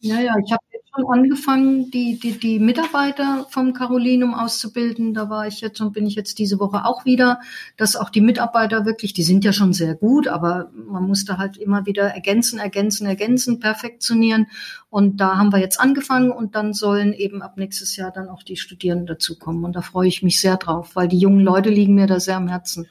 [0.00, 0.62] Ja, ich habe
[0.96, 5.14] schon angefangen, die, die, die Mitarbeiter vom Carolinum auszubilden.
[5.14, 7.40] Da war ich jetzt und bin ich jetzt diese Woche auch wieder,
[7.76, 11.56] dass auch die Mitarbeiter wirklich, die sind ja schon sehr gut, aber man musste halt
[11.56, 14.46] immer wieder ergänzen, ergänzen, ergänzen, perfektionieren.
[14.88, 18.42] Und da haben wir jetzt angefangen und dann sollen eben ab nächstes Jahr dann auch
[18.42, 19.64] die Studierenden dazukommen.
[19.64, 22.36] Und da freue ich mich sehr drauf, weil die jungen Leute liegen mir da sehr
[22.36, 22.88] am Herzen.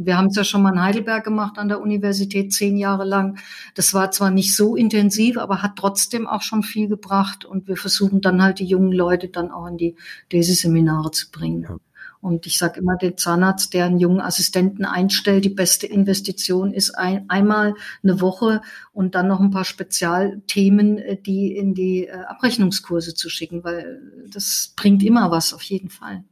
[0.00, 3.40] Wir haben es ja schon mal in Heidelberg gemacht an der Universität zehn Jahre lang.
[3.74, 7.44] Das war zwar nicht so intensiv, aber hat trotzdem auch schon viel gebracht.
[7.48, 9.96] Und wir versuchen dann halt die jungen Leute dann auch in die
[10.32, 11.62] Desi-Seminare zu bringen.
[11.62, 11.76] Ja.
[12.20, 16.90] Und ich sage immer, der Zahnarzt, der einen jungen Assistenten einstellt, die beste Investition ist
[16.90, 18.60] ein, einmal eine Woche
[18.92, 24.00] und dann noch ein paar Spezialthemen, äh, die in die äh, Abrechnungskurse zu schicken, weil
[24.32, 26.24] das bringt immer was, auf jeden Fall.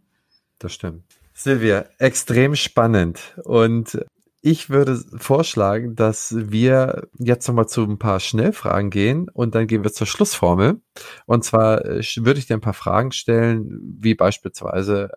[0.59, 1.05] Das stimmt.
[1.35, 3.39] Silvia, extrem spannend.
[3.45, 3.99] Und
[4.47, 9.83] ich würde vorschlagen, dass wir jetzt nochmal zu ein paar Schnellfragen gehen und dann gehen
[9.83, 10.81] wir zur Schlussformel.
[11.27, 15.11] Und zwar äh, würde ich dir ein paar Fragen stellen, wie beispielsweise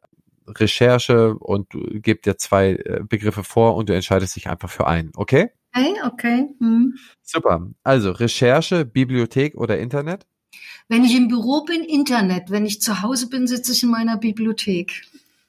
[0.48, 4.88] Recherche und du gibst dir zwei äh, Begriffe vor und du entscheidest dich einfach für
[4.88, 5.52] einen, okay?
[5.76, 6.48] Okay, okay.
[6.58, 6.98] Hm.
[7.22, 7.70] Super.
[7.84, 10.26] Also Recherche, Bibliothek oder Internet?
[10.88, 12.50] Wenn ich im Büro bin, Internet.
[12.50, 15.04] Wenn ich zu Hause bin, sitze ich in meiner Bibliothek.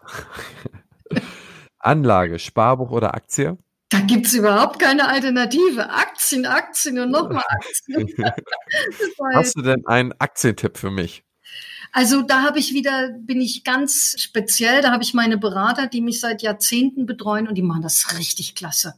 [1.78, 3.56] Anlage, Sparbuch oder Aktie?
[3.90, 5.90] Da gibt's überhaupt keine Alternative.
[5.90, 8.08] Aktien, Aktien und nochmal Aktien.
[9.34, 11.24] Hast du denn einen Aktientipp für mich?
[11.92, 16.00] Also da habe ich wieder, bin ich ganz speziell, da habe ich meine Berater, die
[16.00, 18.94] mich seit Jahrzehnten betreuen und die machen das richtig klasse.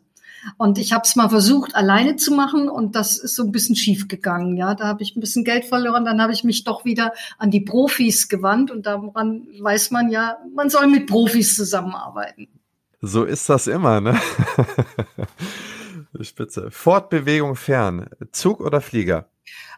[0.59, 3.77] Und ich habe es mal versucht, alleine zu machen und das ist so ein bisschen
[3.77, 4.57] schief gegangen.
[4.57, 6.05] Ja, da habe ich ein bisschen Geld verloren.
[6.05, 10.39] Dann habe ich mich doch wieder an die Profis gewandt und daran weiß man ja,
[10.55, 12.49] man soll mit Profis zusammenarbeiten.
[13.03, 14.19] So ist das immer, ne?
[16.21, 16.71] Spitze.
[16.71, 18.09] Fortbewegung fern.
[18.31, 19.29] Zug oder Flieger?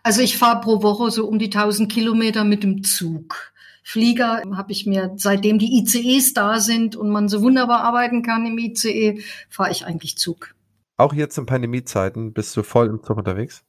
[0.02, 3.52] Also ich fahre pro Woche so um die 1000 Kilometer mit dem Zug.
[3.82, 8.44] Flieger habe ich mir, seitdem die ICEs da sind und man so wunderbar arbeiten kann
[8.44, 10.54] im ICE, fahre ich eigentlich Zug.
[10.98, 13.62] Auch jetzt in Pandemiezeiten bist du voll im Zug unterwegs?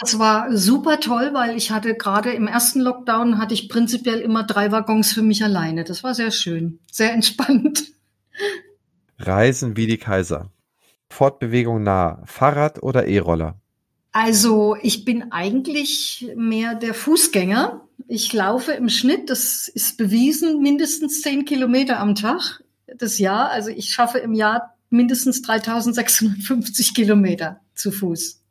[0.00, 4.42] Das war super toll, weil ich hatte gerade im ersten Lockdown hatte ich prinzipiell immer
[4.42, 5.84] drei Waggons für mich alleine.
[5.84, 7.84] Das war sehr schön, sehr entspannt.
[9.18, 10.50] Reisen wie die Kaiser.
[11.08, 12.22] Fortbewegung nah.
[12.24, 13.60] Fahrrad oder E-Roller?
[14.12, 17.82] Also ich bin eigentlich mehr der Fußgänger.
[18.08, 23.50] Ich laufe im Schnitt, das ist bewiesen, mindestens zehn Kilometer am Tag das Jahr.
[23.50, 28.42] Also ich schaffe im Jahr mindestens 3650 Kilometer zu Fuß.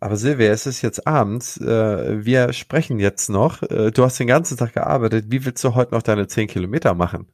[0.00, 1.58] Aber Silvia, es ist jetzt abends.
[1.58, 3.62] Äh, wir sprechen jetzt noch.
[3.62, 5.26] Äh, du hast den ganzen Tag gearbeitet.
[5.28, 7.26] Wie willst du heute noch deine zehn Kilometer machen?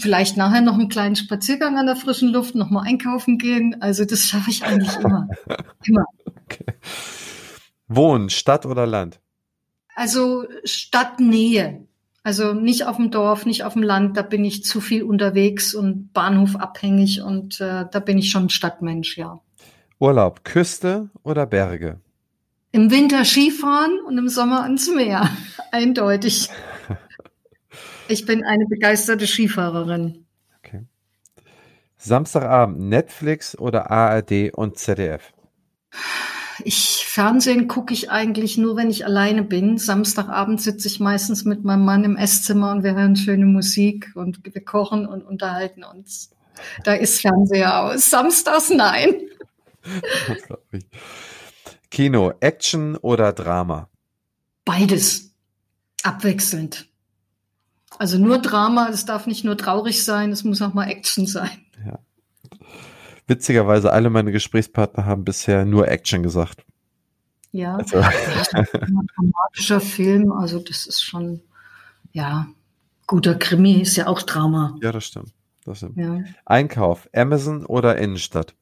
[0.00, 3.80] Vielleicht nachher noch einen kleinen Spaziergang an der frischen Luft, noch mal einkaufen gehen.
[3.80, 5.28] Also das schaffe ich eigentlich immer.
[5.84, 6.04] immer.
[6.44, 6.74] Okay.
[7.86, 9.20] Wohnen, Stadt oder Land?
[9.94, 11.86] Also Stadtnähe.
[12.24, 15.74] Also nicht auf dem Dorf, nicht auf dem Land, da bin ich zu viel unterwegs
[15.74, 19.40] und Bahnhof abhängig und äh, da bin ich schon Stadtmensch, ja.
[20.00, 22.00] Urlaub, Küste oder Berge?
[22.72, 25.28] Im Winter Skifahren und im Sommer ans Meer.
[25.70, 26.48] Eindeutig.
[28.08, 30.26] Ich bin eine begeisterte Skifahrerin.
[30.58, 30.82] Okay.
[31.96, 35.32] Samstagabend Netflix oder ARD und ZDF?
[36.64, 39.78] Ich Fernsehen gucke ich eigentlich nur, wenn ich alleine bin.
[39.78, 44.40] Samstagabend sitze ich meistens mit meinem Mann im Esszimmer und wir hören schöne Musik und
[44.44, 46.30] wir kochen und unterhalten uns.
[46.84, 48.10] Da ist Fernseher aus.
[48.10, 49.14] Samstags nein.
[51.90, 53.88] Kino, Action oder Drama?
[54.64, 55.32] Beides.
[56.02, 56.88] Abwechselnd.
[57.98, 61.50] Also nur Drama, das darf nicht nur traurig sein, es muss auch mal Action sein.
[61.84, 61.98] Ja.
[63.26, 66.64] Witzigerweise, alle meine Gesprächspartner haben bisher nur Action gesagt.
[67.52, 67.98] Ja, also.
[67.98, 68.66] ein
[69.16, 71.40] dramatischer Film, also das ist schon,
[72.12, 72.48] ja,
[73.06, 74.76] guter Krimi ist ja auch Drama.
[74.82, 75.32] Ja, das stimmt.
[75.64, 75.96] Das stimmt.
[75.96, 76.18] Ja.
[76.44, 78.54] Einkauf, Amazon oder Innenstadt?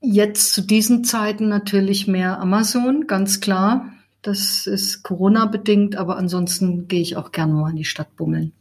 [0.00, 3.92] Jetzt zu diesen Zeiten natürlich mehr Amazon, ganz klar.
[4.22, 8.52] Das ist Corona-bedingt, aber ansonsten gehe ich auch gerne mal in die Stadt bummeln.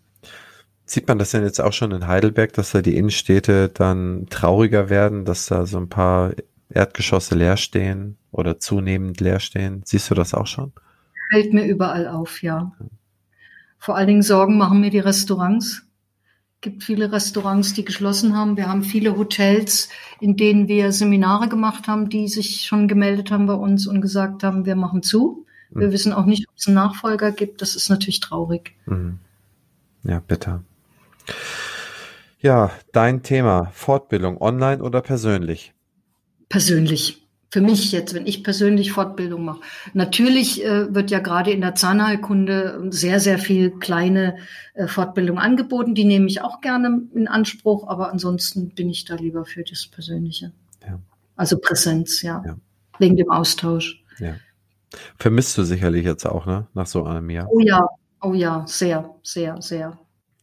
[0.86, 4.90] Sieht man das denn jetzt auch schon in Heidelberg, dass da die Innenstädte dann trauriger
[4.90, 6.32] werden, dass da so ein paar
[6.70, 9.84] Erdgeschosse leer stehen oder zunehmend leer stehen?
[9.86, 10.72] Siehst du das auch schon?
[11.32, 12.72] Fällt mir überall auf, ja.
[13.78, 15.84] Vor allen Dingen Sorgen machen mir die Restaurants.
[16.56, 18.58] Es gibt viele Restaurants, die geschlossen haben.
[18.58, 19.90] Wir haben viele Hotels,
[20.20, 24.44] in denen wir Seminare gemacht haben, die sich schon gemeldet haben bei uns und gesagt
[24.44, 25.46] haben, wir machen zu.
[25.72, 25.92] Wir mhm.
[25.92, 27.62] wissen auch nicht, ob es einen Nachfolger gibt.
[27.62, 28.76] Das ist natürlich traurig.
[28.86, 29.20] Mhm.
[30.04, 30.64] Ja, bitter.
[32.40, 35.74] Ja, dein Thema, Fortbildung, online oder persönlich?
[36.48, 37.28] Persönlich.
[37.52, 39.62] Für mich jetzt, wenn ich persönlich Fortbildung mache.
[39.94, 44.38] Natürlich äh, wird ja gerade in der Zahnheilkunde sehr, sehr viel kleine
[44.76, 45.96] äh, Fortbildung angeboten.
[45.96, 49.88] Die nehme ich auch gerne in Anspruch, aber ansonsten bin ich da lieber für das
[49.88, 50.52] Persönliche.
[50.88, 51.00] Ja.
[51.36, 52.44] Also Präsenz, ja.
[52.46, 52.56] ja.
[53.00, 54.04] Wegen dem Austausch.
[54.20, 54.36] Ja.
[55.18, 56.68] Vermisst du sicherlich jetzt auch, ne?
[56.74, 57.48] Nach so einem Jahr.
[57.52, 57.88] Oh ja,
[58.22, 60.00] oh ja, sehr, sehr, sehr.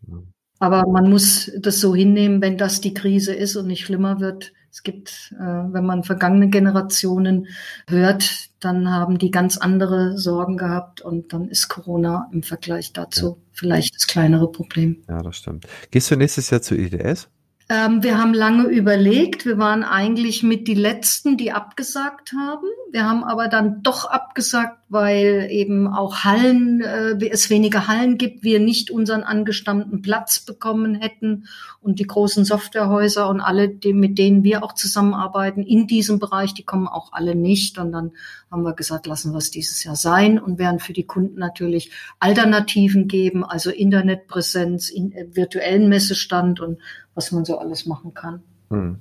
[0.06, 0.22] Ja.
[0.58, 4.52] Aber man muss das so hinnehmen, wenn das die Krise ist und nicht schlimmer wird.
[4.70, 7.48] Es gibt, äh, wenn man vergangene Generationen
[7.88, 13.26] hört, dann haben die ganz andere Sorgen gehabt und dann ist Corona im Vergleich dazu
[13.26, 13.36] ja.
[13.52, 15.02] vielleicht das kleinere Problem.
[15.08, 15.66] Ja, das stimmt.
[15.90, 17.28] Gehst du nächstes Jahr zur IDS?
[17.68, 19.44] Ähm, wir haben lange überlegt.
[19.44, 22.68] Wir waren eigentlich mit die Letzten, die abgesagt haben.
[22.92, 28.44] Wir haben aber dann doch abgesagt, weil eben auch Hallen, äh, es weniger Hallen gibt,
[28.44, 31.48] wir nicht unseren angestammten Platz bekommen hätten
[31.80, 36.54] und die großen Softwarehäuser und alle, die, mit denen wir auch zusammenarbeiten in diesem Bereich,
[36.54, 37.78] die kommen auch alle nicht.
[37.78, 38.12] Und dann
[38.50, 41.90] haben wir gesagt, lassen wir es dieses Jahr sein und werden für die Kunden natürlich
[42.20, 46.78] Alternativen geben, also Internetpräsenz, in, äh, virtuellen Messestand und
[47.14, 48.42] was man so alles machen kann.
[48.70, 49.00] Hm.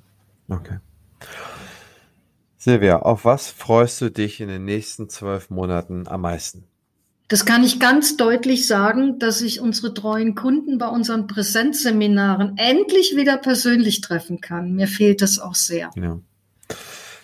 [0.49, 0.77] Okay.
[2.65, 6.63] Silvia, auf was freust du dich in den nächsten zwölf Monaten am meisten?
[7.27, 13.15] Das kann ich ganz deutlich sagen, dass ich unsere treuen Kunden bei unseren Präsenzseminaren endlich
[13.15, 14.73] wieder persönlich treffen kann.
[14.73, 15.91] Mir fehlt das auch sehr.
[15.95, 16.19] Ja.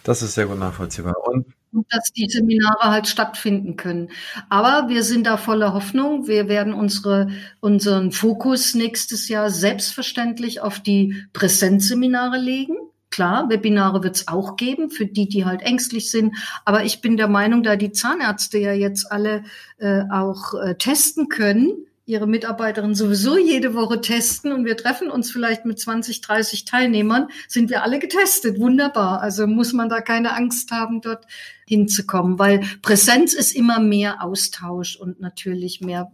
[0.04, 1.16] Das ist sehr gut nachvollziehbar.
[1.24, 4.10] Und und dass die Seminare halt stattfinden können.
[4.50, 6.28] Aber wir sind da voller Hoffnung.
[6.28, 7.30] Wir werden unsere,
[7.62, 12.76] unseren Fokus nächstes Jahr selbstverständlich auf die Präsenzseminare legen.
[13.12, 16.36] Klar, Webinare wird es auch geben für die, die halt ängstlich sind.
[16.66, 19.44] Aber ich bin der Meinung, da die Zahnärzte ja jetzt alle
[19.78, 25.32] äh, auch äh, testen können, ihre Mitarbeiterinnen sowieso jede Woche testen und wir treffen uns
[25.32, 28.60] vielleicht mit 20, 30 Teilnehmern, sind wir alle getestet.
[28.60, 29.22] Wunderbar.
[29.22, 31.26] Also muss man da keine Angst haben, dort
[31.66, 36.12] hinzukommen, weil Präsenz ist immer mehr Austausch und natürlich mehr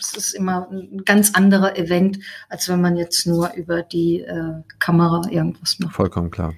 [0.00, 4.62] es ist immer ein ganz anderer Event, als wenn man jetzt nur über die äh,
[4.78, 5.94] Kamera irgendwas macht.
[5.94, 6.54] Vollkommen klar.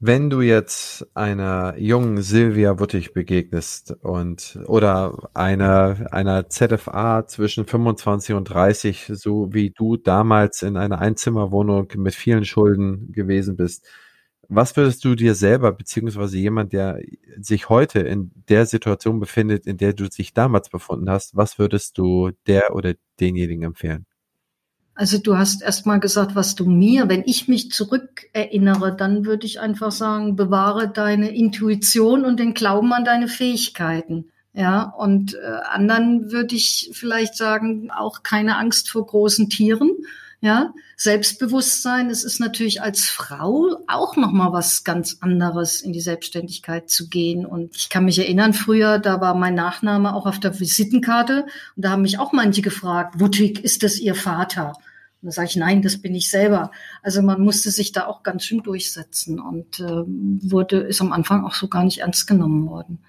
[0.00, 8.36] Wenn du jetzt einer jungen Silvia Wuttig begegnest und oder einer einer ZFA zwischen 25
[8.36, 13.88] und 30, so wie du damals in einer Einzimmerwohnung mit vielen Schulden gewesen bist,
[14.48, 17.00] was würdest du dir selber, beziehungsweise jemand, der
[17.38, 21.98] sich heute in der Situation befindet, in der du dich damals befunden hast, was würdest
[21.98, 24.06] du der oder denjenigen empfehlen?
[24.94, 29.46] Also du hast erst mal gesagt, was du mir, wenn ich mich zurückerinnere, dann würde
[29.46, 34.32] ich einfach sagen, bewahre deine Intuition und den Glauben an deine Fähigkeiten.
[34.54, 39.92] Ja, und äh, anderen würde ich vielleicht sagen, auch keine Angst vor großen Tieren
[40.40, 46.00] ja, Selbstbewusstsein, es ist natürlich als Frau auch noch mal was ganz anderes, in die
[46.00, 47.44] Selbstständigkeit zu gehen.
[47.44, 51.84] Und ich kann mich erinnern, früher, da war mein Nachname auch auf der Visitenkarte und
[51.84, 54.74] da haben mich auch manche gefragt, Wuttig, ist das Ihr Vater?
[55.20, 56.70] Und da sage ich, nein, das bin ich selber.
[57.02, 61.44] Also man musste sich da auch ganz schön durchsetzen und äh, wurde, ist am Anfang
[61.44, 63.00] auch so gar nicht ernst genommen worden.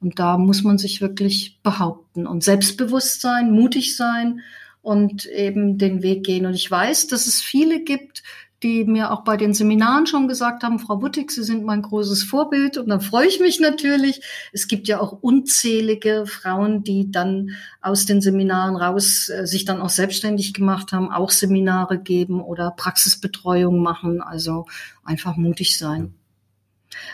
[0.00, 4.40] Und da muss man sich wirklich behaupten und Selbstbewusstsein, mutig sein
[4.88, 6.46] und eben den Weg gehen.
[6.46, 8.22] Und ich weiß, dass es viele gibt,
[8.62, 12.22] die mir auch bei den Seminaren schon gesagt haben, Frau Wuttig, Sie sind mein großes
[12.22, 12.78] Vorbild.
[12.78, 14.22] Und dann freue ich mich natürlich.
[14.50, 17.50] Es gibt ja auch unzählige Frauen, die dann
[17.82, 22.70] aus den Seminaren raus äh, sich dann auch selbstständig gemacht haben, auch Seminare geben oder
[22.70, 24.22] Praxisbetreuung machen.
[24.22, 24.64] Also
[25.04, 26.14] einfach mutig sein.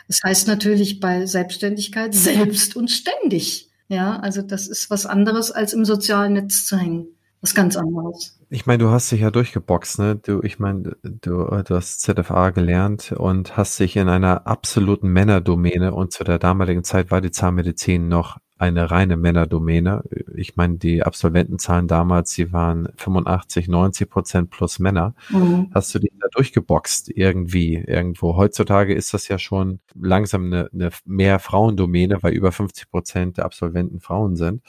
[0.07, 3.69] Das heißt natürlich bei Selbstständigkeit selbst und ständig.
[3.89, 7.09] Ja, also das ist was anderes als im sozialen Netz zu hängen
[7.45, 8.39] was ganz anderes.
[8.49, 10.17] Ich meine, du hast dich ja durchgeboxt, ne?
[10.17, 15.93] Du, ich meine, du, du hast ZFA gelernt und hast dich in einer absoluten Männerdomäne
[15.93, 20.05] und zu der damaligen Zeit war die Zahnmedizin noch eine reine Männerdomäne.
[20.35, 25.15] Ich meine, die Absolventenzahlen damals, sie waren 85, 90 Prozent plus Männer.
[25.29, 25.71] Mhm.
[25.75, 28.37] Hast du dich da durchgeboxt irgendwie irgendwo?
[28.37, 33.45] Heutzutage ist das ja schon langsam eine, eine mehr Frauendomäne, weil über 50 Prozent der
[33.45, 34.63] Absolventen Frauen sind.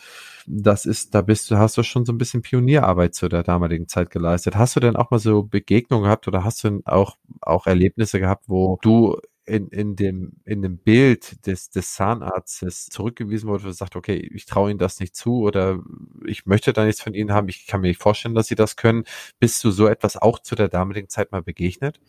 [0.48, 3.88] Das ist, da bist du, hast du schon so ein bisschen Pionierarbeit zu der damaligen
[3.88, 4.56] Zeit geleistet.
[4.56, 8.46] Hast du denn auch mal so Begegnungen gehabt oder hast du auch, auch Erlebnisse gehabt,
[8.48, 14.30] wo du in, in, dem, in dem Bild des, des Zahnarztes zurückgewiesen wurde, sagt, okay,
[14.34, 15.80] ich traue Ihnen das nicht zu oder
[16.26, 18.76] ich möchte da nichts von Ihnen haben, ich kann mir nicht vorstellen, dass Sie das
[18.76, 19.04] können.
[19.39, 22.00] Bist du so etwas auch zu der damaligen Zeit mal begegnet?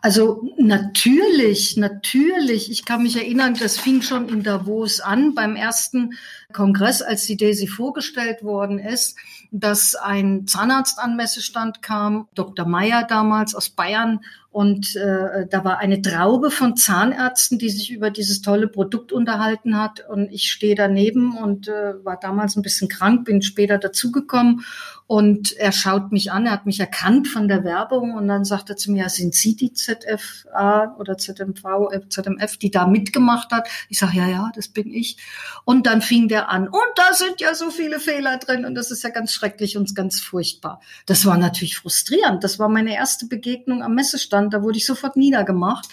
[0.00, 2.70] Also natürlich, natürlich.
[2.70, 6.14] Ich kann mich erinnern, das fing schon in Davos an, beim ersten
[6.52, 9.16] Kongress, als die Daisy vorgestellt worden ist,
[9.50, 12.66] dass ein Zahnarzt an Messestand kam, Dr.
[12.66, 14.20] Meyer damals aus Bayern
[14.50, 19.78] und äh, da war eine Traube von Zahnärzten, die sich über dieses tolle Produkt unterhalten
[19.78, 20.08] hat.
[20.08, 24.64] Und ich stehe daneben und äh, war damals ein bisschen krank, bin später dazugekommen
[25.08, 28.68] und er schaut mich an, er hat mich erkannt von der Werbung und dann sagt
[28.68, 33.70] er zu mir, sind Sie die ZFA oder ZMV, äh, ZMF, die da mitgemacht hat?
[33.88, 35.16] Ich sage, ja, ja, das bin ich.
[35.64, 38.90] Und dann fing der an, und da sind ja so viele Fehler drin und das
[38.90, 40.82] ist ja ganz schrecklich und ganz furchtbar.
[41.06, 42.44] Das war natürlich frustrierend.
[42.44, 45.88] Das war meine erste Begegnung am Messestand, da wurde ich sofort niedergemacht.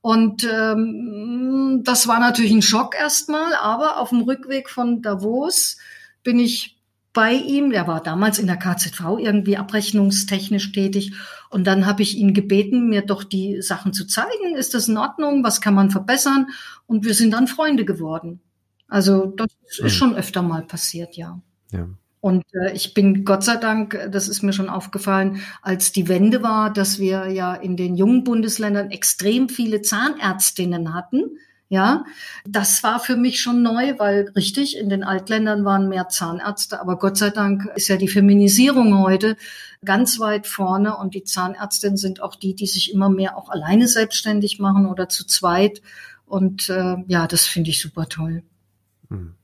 [0.00, 5.76] Und ähm, das war natürlich ein Schock erstmal, aber auf dem Rückweg von Davos
[6.22, 6.79] bin ich
[7.12, 7.70] bei ihm.
[7.70, 11.12] Der war damals in der KZV irgendwie abrechnungstechnisch tätig.
[11.50, 14.56] Und dann habe ich ihn gebeten, mir doch die Sachen zu zeigen.
[14.56, 15.44] Ist das in Ordnung?
[15.44, 16.46] Was kann man verbessern?
[16.86, 18.40] Und wir sind dann Freunde geworden.
[18.88, 19.88] Also das ist mhm.
[19.88, 21.40] schon öfter mal passiert, ja.
[21.70, 21.88] ja.
[22.20, 26.42] Und äh, ich bin Gott sei Dank, das ist mir schon aufgefallen, als die Wende
[26.42, 31.38] war, dass wir ja in den jungen Bundesländern extrem viele Zahnärztinnen hatten
[31.70, 32.04] ja,
[32.44, 36.98] das war für mich schon neu, weil richtig, in den Altländern waren mehr Zahnärzte, aber
[36.98, 39.36] Gott sei Dank ist ja die Feminisierung heute
[39.84, 43.86] ganz weit vorne und die Zahnärztinnen sind auch die, die sich immer mehr auch alleine
[43.86, 45.80] selbstständig machen oder zu zweit.
[46.26, 48.42] Und äh, ja, das finde ich super toll.
[49.08, 49.34] Mhm.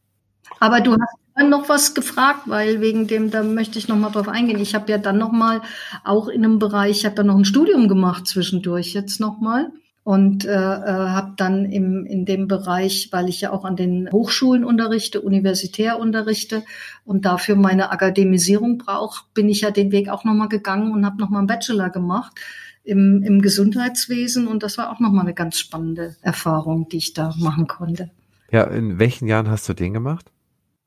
[0.58, 4.10] Aber du hast dann noch was gefragt, weil wegen dem, da möchte ich noch mal
[4.10, 4.58] drauf eingehen.
[4.58, 5.62] Ich habe ja dann noch mal
[6.02, 9.70] auch in einem Bereich, ich habe dann noch ein Studium gemacht zwischendurch jetzt noch mal
[10.06, 14.08] und äh, äh, habe dann im, in dem Bereich, weil ich ja auch an den
[14.12, 16.62] Hochschulen unterrichte, universitär unterrichte
[17.04, 21.18] und dafür meine Akademisierung brauche, bin ich ja den Weg auch nochmal gegangen und habe
[21.18, 22.38] nochmal einen Bachelor gemacht
[22.84, 27.34] im, im Gesundheitswesen und das war auch nochmal eine ganz spannende Erfahrung, die ich da
[27.36, 28.08] machen konnte.
[28.52, 30.30] Ja, in welchen Jahren hast du den gemacht?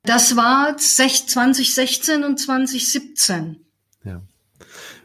[0.02, 3.56] Das war 2016 und 2017.
[4.02, 4.22] Ja.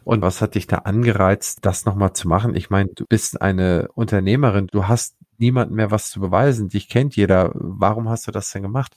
[0.06, 2.56] Und was hat dich da angereizt, das nochmal zu machen?
[2.56, 7.16] Ich meine, du bist eine Unternehmerin, du hast niemandem mehr was zu beweisen, dich kennt
[7.16, 7.52] jeder.
[7.56, 8.96] Warum hast du das denn gemacht?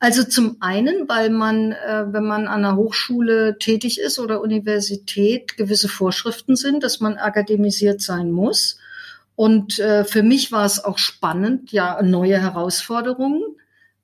[0.00, 5.58] Also zum einen, weil man, äh, wenn man an einer Hochschule tätig ist oder Universität,
[5.58, 8.78] gewisse Vorschriften sind, dass man akademisiert sein muss.
[9.36, 13.42] Und äh, für mich war es auch spannend, ja, neue Herausforderungen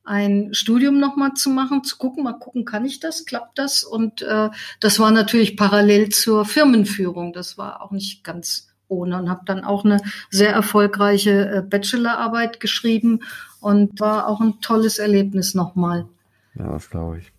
[0.04, 3.82] ein Studium nochmal zu machen, zu gucken, mal gucken, kann ich das, klappt das?
[3.82, 4.50] Und äh,
[4.80, 7.32] das war natürlich parallel zur Firmenführung.
[7.32, 9.96] Das war auch nicht ganz ohne und habe dann auch eine
[10.30, 13.20] sehr erfolgreiche äh, Bachelorarbeit geschrieben
[13.60, 16.06] und war auch ein tolles Erlebnis nochmal.
[16.54, 17.32] Ja, das glaube ich.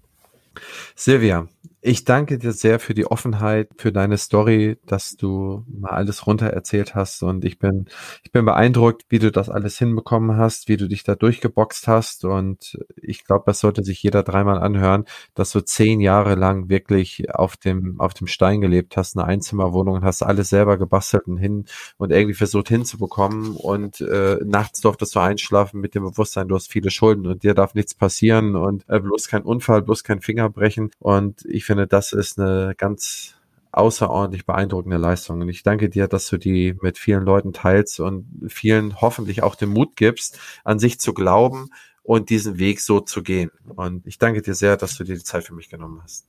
[0.96, 1.48] Silvia,
[1.86, 6.48] ich danke dir sehr für die Offenheit, für deine Story, dass du mal alles runter
[6.48, 7.22] erzählt hast.
[7.22, 7.86] Und ich bin,
[8.24, 12.26] ich bin beeindruckt, wie du das alles hinbekommen hast, wie du dich da durchgeboxt hast.
[12.26, 15.06] Und ich glaube, das sollte sich jeder dreimal anhören,
[15.36, 19.98] dass du zehn Jahre lang wirklich auf dem, auf dem Stein gelebt hast, eine Einzimmerwohnung
[19.98, 21.66] und hast alles selber gebastelt und hin
[21.98, 23.56] und irgendwie versucht hinzubekommen.
[23.56, 27.54] Und äh, nachts durftest du einschlafen mit dem Bewusstsein, du hast viele Schulden und dir
[27.54, 31.75] darf nichts passieren und äh, bloß kein Unfall, bloß kein Finger brechen und ich finde
[31.76, 33.36] finde, das ist eine ganz
[33.74, 35.42] außerordentlich beeindruckende Leistung.
[35.42, 39.56] Und ich danke dir, dass du die mit vielen Leuten teilst und vielen hoffentlich auch
[39.56, 41.70] den Mut gibst, an sich zu glauben
[42.02, 43.52] und diesen Weg so zu gehen.
[43.68, 46.28] Und ich danke dir sehr, dass du dir die Zeit für mich genommen hast.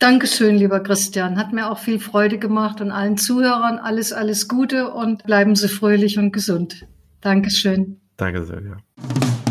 [0.00, 1.38] Dankeschön, lieber Christian.
[1.38, 5.68] Hat mir auch viel Freude gemacht und allen Zuhörern alles, alles Gute und bleiben Sie
[5.68, 6.88] fröhlich und gesund.
[7.20, 8.00] Dankeschön.
[8.16, 9.41] Danke ja.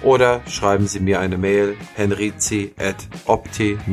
[0.06, 2.96] oder schreiben Sie mir eine Mail henrizi at
[3.26, 3.84] opti-hc.de.